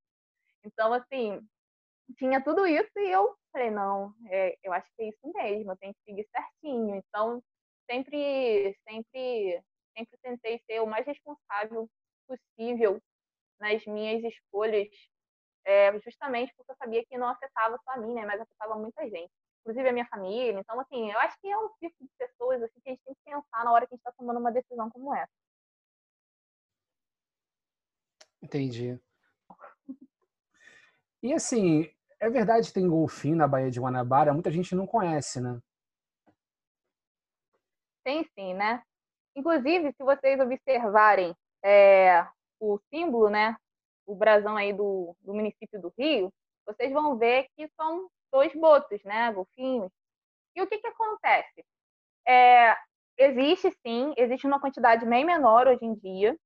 Então, 0.64 0.94
assim, 0.94 1.46
tinha 2.16 2.42
tudo 2.42 2.66
isso 2.66 2.90
e 2.98 3.10
eu 3.10 3.36
falei, 3.52 3.70
não, 3.70 4.14
é, 4.30 4.56
eu 4.62 4.72
acho 4.72 4.88
que 4.96 5.02
é 5.02 5.08
isso 5.10 5.32
mesmo, 5.34 5.72
eu 5.72 5.76
tenho 5.76 5.94
que 5.94 6.00
seguir 6.04 6.26
certinho. 6.30 6.96
Então, 6.96 7.42
sempre, 7.90 8.76
sempre, 8.88 9.62
sempre 9.96 10.18
tentei 10.22 10.60
ser 10.66 10.80
o 10.80 10.86
mais 10.86 11.06
responsável 11.06 11.88
possível 12.26 13.00
nas 13.60 13.84
minhas 13.86 14.22
escolhas, 14.24 14.88
é, 15.64 15.98
justamente 16.00 16.52
porque 16.56 16.72
eu 16.72 16.76
sabia 16.76 17.04
que 17.04 17.16
não 17.16 17.28
afetava 17.28 17.78
só 17.84 17.92
a 17.92 17.96
mim, 17.98 18.14
né, 18.14 18.26
mas 18.26 18.40
afetava 18.40 18.76
muita 18.76 19.08
gente 19.08 19.32
inclusive 19.64 19.88
a 19.88 19.92
minha 19.92 20.06
família. 20.06 20.60
Então, 20.60 20.78
assim, 20.78 21.10
eu 21.10 21.18
acho 21.20 21.40
que 21.40 21.48
é 21.48 21.56
um 21.56 21.68
tipo 21.80 21.96
de 21.98 22.10
pessoas 22.18 22.62
assim, 22.62 22.80
que 22.80 22.90
a 22.90 22.92
gente 22.92 23.02
tem 23.02 23.14
que 23.14 23.20
pensar 23.24 23.64
na 23.64 23.72
hora 23.72 23.86
que 23.86 23.94
a 23.94 23.96
gente 23.96 24.00
está 24.00 24.12
tomando 24.12 24.38
uma 24.38 24.52
decisão 24.52 24.90
como 24.90 25.14
essa. 25.14 25.32
Entendi. 28.42 29.00
E 31.22 31.32
assim, 31.32 31.90
é 32.20 32.28
verdade 32.28 32.68
que 32.68 32.74
tem 32.74 32.86
golfinho 32.86 33.36
na 33.36 33.48
Baía 33.48 33.70
de 33.70 33.80
Guanabara, 33.80 34.34
muita 34.34 34.50
gente 34.50 34.74
não 34.74 34.86
conhece, 34.86 35.40
né? 35.40 35.58
Tem 38.04 38.24
sim, 38.34 38.54
né? 38.54 38.82
Inclusive, 39.36 39.92
se 39.92 40.04
vocês 40.04 40.38
observarem 40.40 41.34
é, 41.64 42.26
o 42.60 42.78
símbolo, 42.90 43.28
né? 43.30 43.56
O 44.06 44.14
brasão 44.14 44.56
aí 44.56 44.72
do, 44.72 45.16
do 45.22 45.34
município 45.34 45.80
do 45.80 45.92
Rio, 45.98 46.32
vocês 46.66 46.92
vão 46.92 47.16
ver 47.18 47.48
que 47.56 47.68
são 47.76 48.08
dois 48.32 48.52
botos, 48.54 49.02
né, 49.04 49.32
golfinhos. 49.32 49.90
E 50.56 50.62
o 50.62 50.66
que, 50.66 50.78
que 50.78 50.86
acontece? 50.88 51.64
É, 52.26 52.76
existe 53.18 53.70
sim, 53.86 54.14
existe 54.16 54.46
uma 54.46 54.60
quantidade 54.60 55.06
bem 55.06 55.24
menor 55.24 55.68
hoje 55.68 55.84
em 55.84 55.94
dia. 55.94 56.36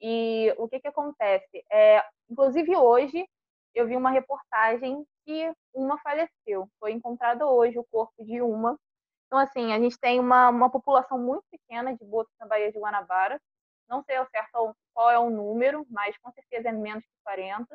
E 0.00 0.54
o 0.58 0.68
que, 0.68 0.80
que 0.80 0.88
acontece? 0.88 1.64
É, 1.72 2.02
inclusive 2.30 2.76
hoje 2.76 3.26
eu 3.74 3.86
vi 3.86 3.96
uma 3.96 4.10
reportagem 4.10 5.04
que 5.24 5.52
uma 5.74 5.98
faleceu. 6.00 6.68
Foi 6.80 6.92
encontrado 6.92 7.42
hoje 7.42 7.78
o 7.78 7.84
corpo 7.90 8.24
de 8.24 8.40
uma. 8.42 8.78
Então, 9.26 9.38
assim, 9.38 9.72
a 9.72 9.78
gente 9.78 9.98
tem 9.98 10.20
uma, 10.20 10.48
uma 10.48 10.70
população 10.70 11.18
muito 11.18 11.44
pequena 11.50 11.96
de 11.96 12.04
botos 12.04 12.32
na 12.38 12.46
Baía 12.46 12.70
de 12.70 12.78
Guanabara. 12.78 13.40
Não 13.88 14.02
sei 14.02 14.16
ao 14.16 14.26
certo 14.28 14.76
qual 14.94 15.10
é 15.10 15.18
o 15.18 15.30
número, 15.30 15.86
mas 15.90 16.16
com 16.18 16.30
certeza 16.32 16.68
é 16.68 16.72
menos 16.72 17.04
que 17.04 17.10
40. 17.24 17.66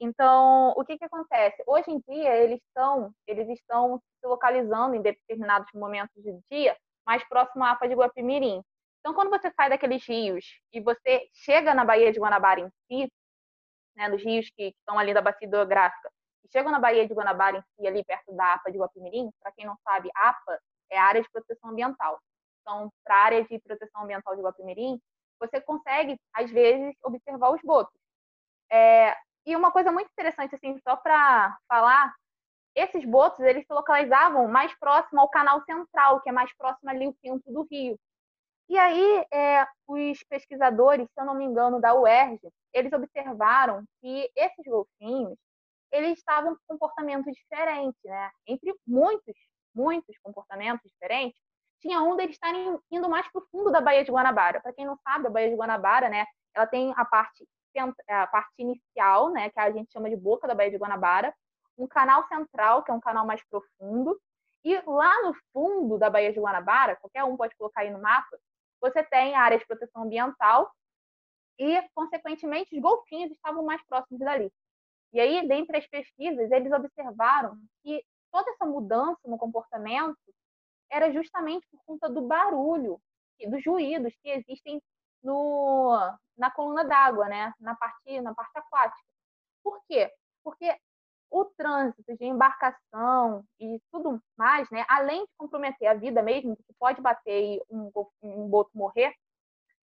Então, 0.00 0.72
o 0.76 0.84
que, 0.84 0.96
que 0.96 1.04
acontece? 1.04 1.62
Hoje 1.66 1.90
em 1.90 2.00
dia, 2.08 2.36
eles 2.36 2.60
estão, 2.68 3.12
eles 3.26 3.48
estão 3.48 4.00
se 4.20 4.26
localizando 4.26 4.94
em 4.94 5.02
determinados 5.02 5.68
momentos 5.74 6.22
do 6.22 6.40
dia 6.50 6.76
mais 7.04 7.26
próximo 7.28 7.64
à 7.64 7.72
APA 7.72 7.88
de 7.88 7.94
Guapimirim. 7.94 8.62
Então, 9.00 9.14
quando 9.14 9.30
você 9.30 9.50
sai 9.52 9.70
daqueles 9.70 10.06
rios 10.06 10.44
e 10.72 10.80
você 10.80 11.28
chega 11.32 11.74
na 11.74 11.84
Baía 11.84 12.12
de 12.12 12.20
Guanabara 12.20 12.60
em 12.60 12.70
si, 12.86 13.10
né, 13.96 14.08
nos 14.08 14.22
rios 14.22 14.48
que, 14.50 14.74
estão 14.78 14.98
ali 14.98 15.12
da 15.12 15.20
bacia 15.20 15.48
hidrográfica, 15.48 16.10
e 16.44 16.48
chegam 16.52 16.70
na 16.70 16.78
Baía 16.78 17.06
de 17.06 17.14
Guanabara 17.14 17.58
em 17.58 17.62
si, 17.62 17.86
ali 17.86 18.04
perto 18.04 18.32
da 18.34 18.54
APA 18.54 18.70
de 18.70 18.78
Guapimirim, 18.78 19.30
para 19.40 19.52
quem 19.52 19.66
não 19.66 19.76
sabe, 19.82 20.10
APA 20.14 20.60
é 20.90 20.98
a 20.98 21.04
área 21.04 21.22
de 21.22 21.30
proteção 21.30 21.70
ambiental. 21.70 22.18
Então, 22.62 22.90
para 23.04 23.14
a 23.14 23.24
área 23.24 23.44
de 23.44 23.58
proteção 23.60 24.02
ambiental 24.02 24.36
de 24.36 24.42
Guapimirim, 24.42 25.00
você 25.40 25.60
consegue, 25.60 26.18
às 26.34 26.50
vezes, 26.50 26.94
observar 27.02 27.50
os 27.50 27.62
botos. 27.62 27.94
É, 28.70 29.16
e 29.46 29.56
uma 29.56 29.72
coisa 29.72 29.90
muito 29.90 30.10
interessante, 30.10 30.54
assim, 30.54 30.78
só 30.80 30.96
para 30.96 31.56
falar, 31.66 32.14
esses 32.74 33.04
botos, 33.04 33.40
eles 33.40 33.66
se 33.66 33.72
localizavam 33.72 34.46
mais 34.48 34.74
próximo 34.78 35.20
ao 35.20 35.30
canal 35.30 35.62
central, 35.64 36.20
que 36.20 36.28
é 36.28 36.32
mais 36.32 36.54
próximo 36.56 36.90
ali 36.90 37.06
ao 37.06 37.14
centro 37.14 37.52
do 37.52 37.66
rio. 37.70 37.98
E 38.68 38.78
aí, 38.78 39.24
é, 39.32 39.66
os 39.86 40.22
pesquisadores, 40.24 41.08
se 41.08 41.20
eu 41.20 41.24
não 41.24 41.34
me 41.34 41.44
engano, 41.44 41.80
da 41.80 41.94
UERJ, 41.94 42.40
eles 42.74 42.92
observaram 42.92 43.82
que 44.00 44.30
esses 44.36 44.64
golfinhos, 44.66 45.38
eles 45.90 46.18
estavam 46.18 46.54
com 46.54 46.74
comportamento 46.74 47.30
diferente, 47.32 47.98
né? 48.04 48.30
Entre 48.46 48.74
muitos, 48.86 49.34
muitos 49.78 50.18
comportamentos 50.18 50.90
diferentes, 50.90 51.40
tinha 51.80 52.02
um 52.02 52.16
deles 52.16 52.34
estarem 52.34 52.76
indo 52.90 53.08
mais 53.08 53.30
para 53.30 53.40
o 53.40 53.46
fundo 53.52 53.70
da 53.70 53.80
Baía 53.80 54.04
de 54.04 54.10
Guanabara. 54.10 54.60
Para 54.60 54.72
quem 54.72 54.84
não 54.84 54.96
sabe, 54.96 55.28
a 55.28 55.30
Baía 55.30 55.48
de 55.48 55.54
Guanabara, 55.54 56.08
né, 56.08 56.26
ela 56.54 56.66
tem 56.66 56.92
a 56.96 57.04
parte 57.04 57.46
a 58.08 58.26
parte 58.26 58.54
inicial, 58.58 59.30
né, 59.30 59.50
que 59.50 59.60
a 59.60 59.70
gente 59.70 59.92
chama 59.92 60.10
de 60.10 60.16
boca 60.16 60.48
da 60.48 60.54
Baía 60.54 60.72
de 60.72 60.78
Guanabara, 60.78 61.32
um 61.76 61.86
canal 61.86 62.26
central, 62.26 62.82
que 62.82 62.90
é 62.90 62.94
um 62.94 62.98
canal 62.98 63.24
mais 63.24 63.40
profundo, 63.48 64.20
e 64.64 64.80
lá 64.84 65.22
no 65.22 65.32
fundo 65.52 65.96
da 65.96 66.10
Baía 66.10 66.32
de 66.32 66.40
Guanabara, 66.40 66.96
qualquer 66.96 67.22
um 67.22 67.36
pode 67.36 67.54
colocar 67.56 67.82
aí 67.82 67.90
no 67.90 68.00
mapa, 68.00 68.36
você 68.80 69.00
tem 69.04 69.36
a 69.36 69.42
área 69.42 69.58
de 69.58 69.66
proteção 69.66 70.02
ambiental 70.02 70.72
e, 71.56 71.80
consequentemente, 71.94 72.74
os 72.74 72.82
golfinhos 72.82 73.30
estavam 73.30 73.64
mais 73.64 73.80
próximos 73.86 74.20
dali. 74.20 74.52
E 75.12 75.20
aí, 75.20 75.46
dentre 75.46 75.76
as 75.76 75.86
pesquisas, 75.86 76.50
eles 76.50 76.72
observaram 76.72 77.56
que 77.82 78.04
toda 78.30 78.50
essa 78.50 78.66
mudança 78.66 79.20
no 79.24 79.38
comportamento 79.38 80.16
era 80.90 81.12
justamente 81.12 81.66
por 81.70 81.80
conta 81.84 82.08
do 82.08 82.22
barulho, 82.22 83.00
dos 83.46 83.64
ruídos 83.64 84.14
que 84.22 84.30
existem 84.30 84.82
no, 85.22 85.96
na 86.36 86.50
coluna 86.50 86.84
d'água, 86.84 87.28
né? 87.28 87.52
na, 87.60 87.74
parte, 87.74 88.20
na 88.20 88.34
parte 88.34 88.56
aquática. 88.58 89.08
Por 89.62 89.80
quê? 89.86 90.10
Porque 90.42 90.74
o 91.30 91.44
trânsito 91.44 92.16
de 92.16 92.24
embarcação 92.24 93.44
e 93.60 93.80
tudo 93.92 94.20
mais, 94.36 94.68
né, 94.70 94.84
além 94.88 95.24
de 95.24 95.30
comprometer 95.36 95.86
a 95.86 95.94
vida 95.94 96.22
mesmo, 96.22 96.56
que 96.56 96.72
pode 96.78 97.02
bater 97.02 97.56
e 97.56 97.62
um, 97.68 97.90
um 98.22 98.48
boto 98.48 98.70
morrer, 98.74 99.14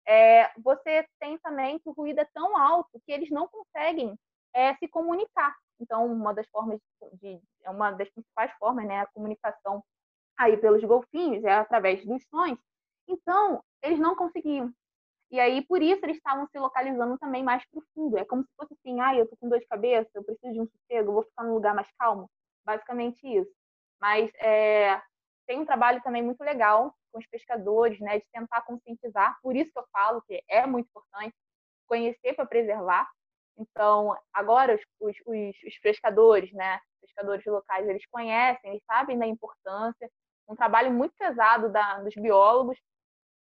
é, 0.05 0.51
você 0.59 1.07
tem 1.19 1.37
também 1.39 1.79
que 1.79 1.87
o 1.87 1.93
ruído 1.93 2.19
é 2.19 2.27
tão 2.33 2.57
alto 2.57 2.99
que 3.05 3.11
eles 3.11 3.29
não 3.29 3.47
conseguem 3.47 4.17
é, 4.53 4.75
se 4.75 4.87
comunicar. 4.87 5.55
Então, 5.81 6.05
uma 6.05 6.33
das 6.33 6.47
formas 6.49 6.79
de, 7.13 7.41
é 7.63 7.69
uma 7.69 7.91
das 7.91 8.09
principais 8.09 8.51
formas, 8.59 8.85
né, 8.85 8.99
a 8.99 9.07
comunicação 9.07 9.83
aí 10.37 10.55
pelos 10.57 10.83
golfinhos 10.83 11.43
é 11.43 11.53
através 11.53 12.05
dos 12.05 12.23
sons. 12.29 12.59
Então, 13.07 13.63
eles 13.81 13.99
não 13.99 14.15
conseguiam. 14.15 14.71
E 15.31 15.39
aí, 15.39 15.65
por 15.65 15.81
isso, 15.81 16.03
eles 16.05 16.17
estavam 16.17 16.45
se 16.47 16.59
localizando 16.59 17.17
também 17.17 17.43
mais 17.43 17.63
profundo. 17.69 18.17
É 18.17 18.25
como 18.25 18.43
se 18.43 18.49
fosse 18.55 18.73
assim, 18.73 18.99
ah, 18.99 19.15
eu 19.15 19.27
tô 19.27 19.35
com 19.37 19.49
dor 19.49 19.59
de 19.59 19.67
cabeça, 19.67 20.09
eu 20.13 20.23
preciso 20.23 20.53
de 20.53 20.61
um 20.61 20.67
sossego, 20.67 21.13
vou 21.13 21.23
ficar 21.23 21.43
num 21.43 21.53
lugar 21.53 21.73
mais 21.73 21.87
calmo. 21.97 22.29
Basicamente 22.65 23.25
isso. 23.25 23.51
Mas 23.99 24.29
é, 24.35 25.01
tem 25.47 25.59
um 25.59 25.65
trabalho 25.65 26.01
também 26.03 26.21
muito 26.21 26.41
legal 26.41 26.93
com 27.11 27.19
os 27.19 27.27
pescadores, 27.27 27.99
né, 27.99 28.19
de 28.19 28.25
tentar 28.31 28.61
conscientizar. 28.61 29.37
Por 29.41 29.55
isso 29.55 29.71
que 29.71 29.79
eu 29.79 29.85
falo 29.91 30.21
que 30.23 30.43
é 30.49 30.65
muito 30.65 30.87
importante 30.87 31.35
conhecer 31.87 32.33
para 32.33 32.45
preservar. 32.45 33.09
Então, 33.57 34.17
agora 34.33 34.75
os, 34.75 34.81
os, 34.99 35.15
os, 35.25 35.55
os 35.67 35.79
pescadores, 35.79 36.51
né, 36.53 36.79
pescadores 37.01 37.45
locais, 37.45 37.87
eles 37.87 38.05
conhecem, 38.07 38.71
eles 38.71 38.83
sabem 38.85 39.17
da 39.17 39.27
importância. 39.27 40.09
Um 40.47 40.55
trabalho 40.55 40.91
muito 40.91 41.13
pesado 41.17 41.69
da, 41.69 41.99
dos 41.99 42.13
biólogos, 42.15 42.77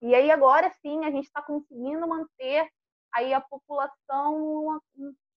e 0.00 0.14
aí 0.14 0.30
agora 0.30 0.70
sim 0.80 1.04
a 1.04 1.10
gente 1.10 1.24
está 1.26 1.42
conseguindo 1.42 2.06
manter 2.06 2.68
aí 3.12 3.32
a 3.32 3.40
população 3.40 4.80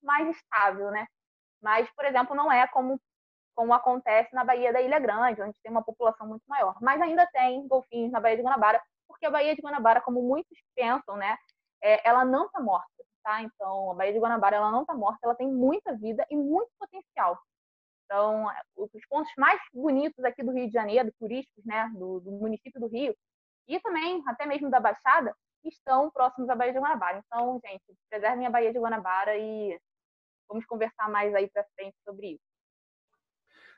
mais 0.01 0.29
estável, 0.35 0.91
né? 0.91 1.07
Mas, 1.61 1.89
por 1.91 2.05
exemplo, 2.05 2.35
não 2.35 2.51
é 2.51 2.67
como, 2.67 2.99
como 3.55 3.73
acontece 3.73 4.33
na 4.33 4.43
Baía 4.43 4.73
da 4.73 4.81
Ilha 4.81 4.99
Grande, 4.99 5.41
onde 5.41 5.59
tem 5.61 5.71
uma 5.71 5.83
população 5.83 6.27
muito 6.27 6.43
maior. 6.47 6.75
Mas 6.81 7.01
ainda 7.01 7.25
tem 7.27 7.67
golfinhos 7.67 8.11
na 8.11 8.19
Baía 8.19 8.37
de 8.37 8.43
Guanabara, 8.43 8.81
porque 9.07 9.25
a 9.25 9.31
Baía 9.31 9.55
de 9.55 9.61
Guanabara, 9.61 10.01
como 10.01 10.21
muitos 10.21 10.57
pensam, 10.75 11.15
né, 11.15 11.37
é, 11.81 12.07
ela 12.07 12.25
não 12.25 12.45
está 12.47 12.59
morta, 12.59 12.96
tá? 13.27 13.41
Então, 13.41 13.91
a 13.91 13.93
Baía 13.93 14.13
de 14.13 14.19
Guanabara 14.19 14.55
ela 14.55 14.71
não 14.71 14.81
está 14.81 14.93
morta, 14.93 15.19
ela 15.21 15.35
tem 15.35 15.51
muita 15.51 15.93
vida 15.97 16.25
e 16.31 16.37
muito 16.37 16.71
potencial. 16.79 17.37
Então, 18.05 18.45
os 18.77 19.05
pontos 19.09 19.31
mais 19.37 19.59
bonitos 19.73 20.23
aqui 20.23 20.41
do 20.41 20.53
Rio 20.53 20.67
de 20.67 20.73
Janeiro, 20.73 21.11
turísticos, 21.19 21.65
né, 21.65 21.91
do, 21.93 22.21
do 22.21 22.31
município 22.31 22.79
do 22.79 22.87
Rio, 22.87 23.13
e 23.67 23.77
também, 23.81 24.23
até 24.25 24.45
mesmo 24.45 24.69
da 24.69 24.79
Baixada, 24.79 25.35
estão 25.65 26.09
próximos 26.09 26.49
à 26.49 26.55
Baía 26.55 26.71
de 26.71 26.79
Guanabara. 26.79 27.21
Então, 27.25 27.59
gente, 27.65 27.83
preservem 28.09 28.47
a 28.47 28.49
Baía 28.49 28.71
de 28.71 28.79
Guanabara 28.79 29.35
e 29.35 29.77
vamos 30.47 30.65
conversar 30.65 31.09
mais 31.09 31.35
aí 31.35 31.49
para 31.49 31.65
frente 31.75 31.97
sobre 32.05 32.27
isso. 32.35 32.43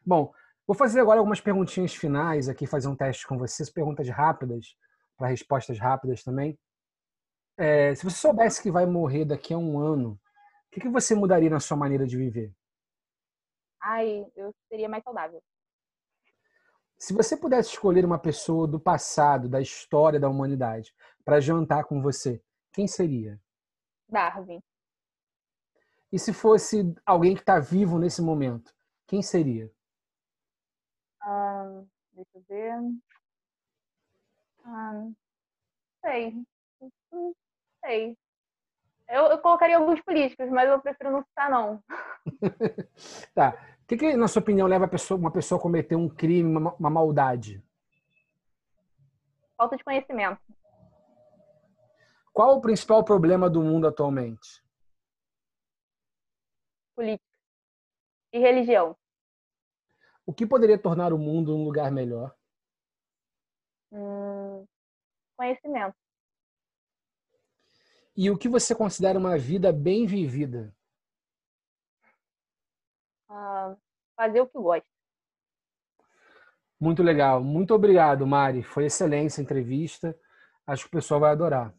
Bom, 0.06 0.32
vou 0.68 0.78
fazer 0.78 1.02
agora 1.02 1.20
algumas 1.20 1.42
perguntinhas 1.42 1.96
finais 1.96 2.48
aqui, 2.48 2.68
fazer 2.68 2.88
um 2.88 2.96
teste 2.96 3.26
com 3.26 3.36
vocês, 3.36 3.72
perguntas 3.72 4.08
rápidas, 4.10 4.76
para 5.18 5.28
respostas 5.30 5.80
rápidas 5.80 6.24
também. 6.24 6.56
É, 7.62 7.94
se 7.94 8.06
você 8.06 8.16
soubesse 8.16 8.64
que 8.64 8.72
vai 8.72 8.86
morrer 8.86 9.26
daqui 9.26 9.54
a 9.54 9.58
um 9.58 9.78
ano, 9.78 10.12
o 10.12 10.72
que, 10.72 10.80
que 10.80 10.88
você 10.88 11.14
mudaria 11.14 11.50
na 11.50 11.60
sua 11.60 11.76
maneira 11.76 12.08
de 12.08 12.16
viver? 12.16 12.56
Ai, 13.82 14.26
eu 14.34 14.56
seria 14.70 14.88
mais 14.88 15.04
saudável. 15.04 15.44
Se 16.98 17.14
você 17.14 17.36
pudesse 17.36 17.72
escolher 17.72 18.06
uma 18.06 18.18
pessoa 18.18 18.66
do 18.66 18.80
passado, 18.80 19.50
da 19.50 19.60
história 19.60 20.18
da 20.18 20.30
humanidade, 20.30 20.96
para 21.26 21.42
jantar 21.42 21.84
com 21.84 22.02
você, 22.02 22.42
quem 22.72 22.88
seria? 22.88 23.38
Darwin. 24.08 24.62
E 26.14 26.18
se 26.18 26.32
fosse 26.32 26.96
alguém 27.06 27.36
que 27.36 27.42
está 27.42 27.60
vivo 27.60 28.00
nesse 28.00 28.22
momento, 28.22 28.74
quem 29.06 29.22
seria? 29.22 29.70
Ah, 31.22 31.84
deixa 32.14 32.30
eu 32.36 32.42
ver. 32.48 32.74
Ah, 34.64 35.10
sei. 36.06 36.42
Sei. 37.86 38.18
Eu, 39.08 39.26
eu, 39.26 39.40
colocaria 39.40 39.78
alguns 39.78 40.02
políticos, 40.02 40.50
mas 40.50 40.70
eu 40.70 40.80
prefiro 40.80 41.12
não 41.12 41.24
citar, 41.24 41.50
não. 41.50 41.84
tá. 43.34 43.76
O 43.82 43.88
que, 43.88 43.98
que, 43.98 44.16
na 44.16 44.28
sua 44.28 44.42
opinião, 44.42 44.68
leva 44.68 44.88
pessoa, 44.88 45.20
uma 45.20 45.32
pessoa 45.32 45.58
a 45.58 45.62
cometer 45.62 45.96
um 45.96 46.08
crime, 46.08 46.56
uma, 46.56 46.76
uma 46.76 46.90
maldade? 46.90 47.64
Falta 49.58 49.76
de 49.76 49.84
conhecimento. 49.84 50.40
Qual 52.32 52.56
o 52.56 52.62
principal 52.62 53.04
problema 53.04 53.50
do 53.50 53.64
mundo 53.64 53.88
atualmente? 53.88 54.64
Política 56.96 57.30
e 58.32 58.40
religião. 58.40 58.96
O 60.26 60.34
que 60.34 60.46
poderia 60.46 60.78
tornar 60.78 61.12
o 61.12 61.18
mundo 61.18 61.56
um 61.56 61.64
lugar 61.64 61.92
melhor? 61.92 62.36
Hum, 63.92 64.66
conhecimento. 65.36 65.98
E 68.22 68.30
o 68.30 68.38
que 68.38 68.50
você 68.50 68.76
considera 68.76 69.18
uma 69.18 69.38
vida 69.38 69.72
bem 69.72 70.06
vivida? 70.06 70.76
Ah, 73.30 73.78
fazer 74.14 74.42
o 74.42 74.48
que 74.48 74.60
gosta. 74.60 74.86
Muito 76.78 77.02
legal. 77.02 77.42
Muito 77.42 77.74
obrigado, 77.74 78.28
Mari. 78.28 78.62
Foi 78.62 78.88
excelente 78.88 79.40
a 79.40 79.42
entrevista. 79.42 80.20
Acho 80.68 80.84
que 80.84 80.90
o 80.90 81.00
pessoal 81.00 81.22
vai 81.22 81.32
adorar. 81.32 81.74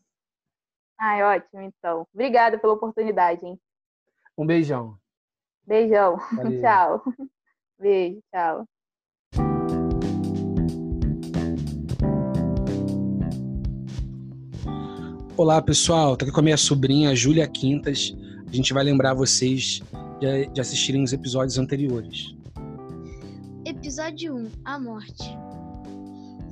Ai, 0.98 1.22
ótimo, 1.22 1.60
então. 1.60 2.08
Obrigada 2.10 2.58
pela 2.58 2.72
oportunidade, 2.72 3.44
hein? 3.44 3.60
Um 4.34 4.46
beijão. 4.46 4.98
Beijão. 5.66 6.16
tchau. 6.62 7.04
Beijo, 7.78 8.22
tchau. 8.32 8.66
Olá, 15.40 15.62
pessoal. 15.62 16.12
Estou 16.12 16.26
aqui 16.26 16.34
com 16.34 16.40
a 16.40 16.42
minha 16.42 16.56
sobrinha, 16.58 17.16
Júlia 17.16 17.48
Quintas. 17.48 18.14
A 18.46 18.54
gente 18.54 18.74
vai 18.74 18.84
lembrar 18.84 19.14
vocês 19.14 19.80
de, 20.20 20.46
de 20.52 20.60
assistirem 20.60 21.02
os 21.02 21.14
episódios 21.14 21.56
anteriores. 21.56 22.34
Episódio 23.64 24.36
1 24.36 24.50
A 24.66 24.78
Morte. 24.78 25.24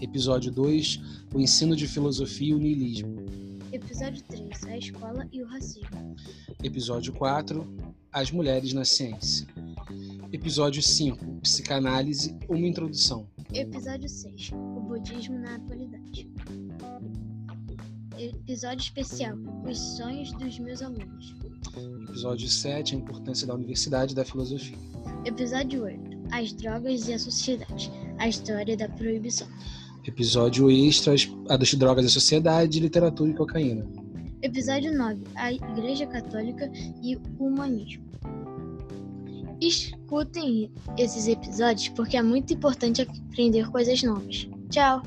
Episódio 0.01 0.51
2 0.51 1.03
O 1.35 1.39
ensino 1.39 1.77
de 1.77 1.87
filosofia 1.87 2.49
e 2.49 2.55
o 2.55 2.59
niilismo. 2.59 3.27
Episódio 3.71 4.23
3 4.23 4.65
A 4.65 4.79
escola 4.79 5.29
e 5.31 5.43
o 5.43 5.47
racismo. 5.47 6.17
Episódio 6.65 7.13
4 7.13 7.67
As 8.11 8.31
mulheres 8.31 8.73
na 8.73 8.87
ciência. 8.87 9.47
Episódio 10.33 10.83
5 10.83 11.27
Psicanálise 11.43 12.35
Uma 12.49 12.67
introdução. 12.67 13.29
Episódio 13.53 14.09
6 14.09 14.53
O 14.55 14.81
budismo 14.81 15.39
na 15.39 15.57
atualidade. 15.57 15.98
Episódio 18.19 18.83
especial 18.83 19.37
Os 19.65 19.79
sonhos 19.79 20.33
dos 20.33 20.59
meus 20.59 20.83
alunos. 20.83 21.37
Episódio 22.09 22.49
7 22.49 22.97
A 22.97 22.99
importância 22.99 23.47
da 23.47 23.55
universidade 23.55 24.13
e 24.13 24.17
da 24.17 24.25
filosofia. 24.25 24.77
Episódio 25.25 25.85
8 25.85 26.01
As 26.33 26.53
drogas 26.53 27.07
e 27.07 27.13
a 27.13 27.19
sociedade. 27.19 27.93
A 28.19 28.27
história 28.27 28.77
da 28.77 28.89
proibição. 28.89 29.47
Episódio 30.05 30.69
extra 30.69 31.15
A 31.49 31.57
das 31.57 31.73
drogas 31.75 32.05
e 32.05 32.09
a 32.09 32.11
sociedade, 32.11 32.81
literatura 32.81 33.31
e 33.31 33.35
cocaína. 33.35 33.87
Episódio 34.43 34.97
9 34.97 35.23
A 35.37 35.53
Igreja 35.53 36.07
Católica 36.07 36.69
e 37.01 37.15
o 37.17 37.21
Humanismo. 37.39 38.05
Escutem 39.61 40.73
esses 40.97 41.29
episódios 41.29 41.89
porque 41.91 42.17
é 42.17 42.23
muito 42.23 42.53
importante 42.53 43.03
aprender 43.03 43.71
coisas 43.71 44.03
novas. 44.03 44.49
Tchau! 44.71 45.03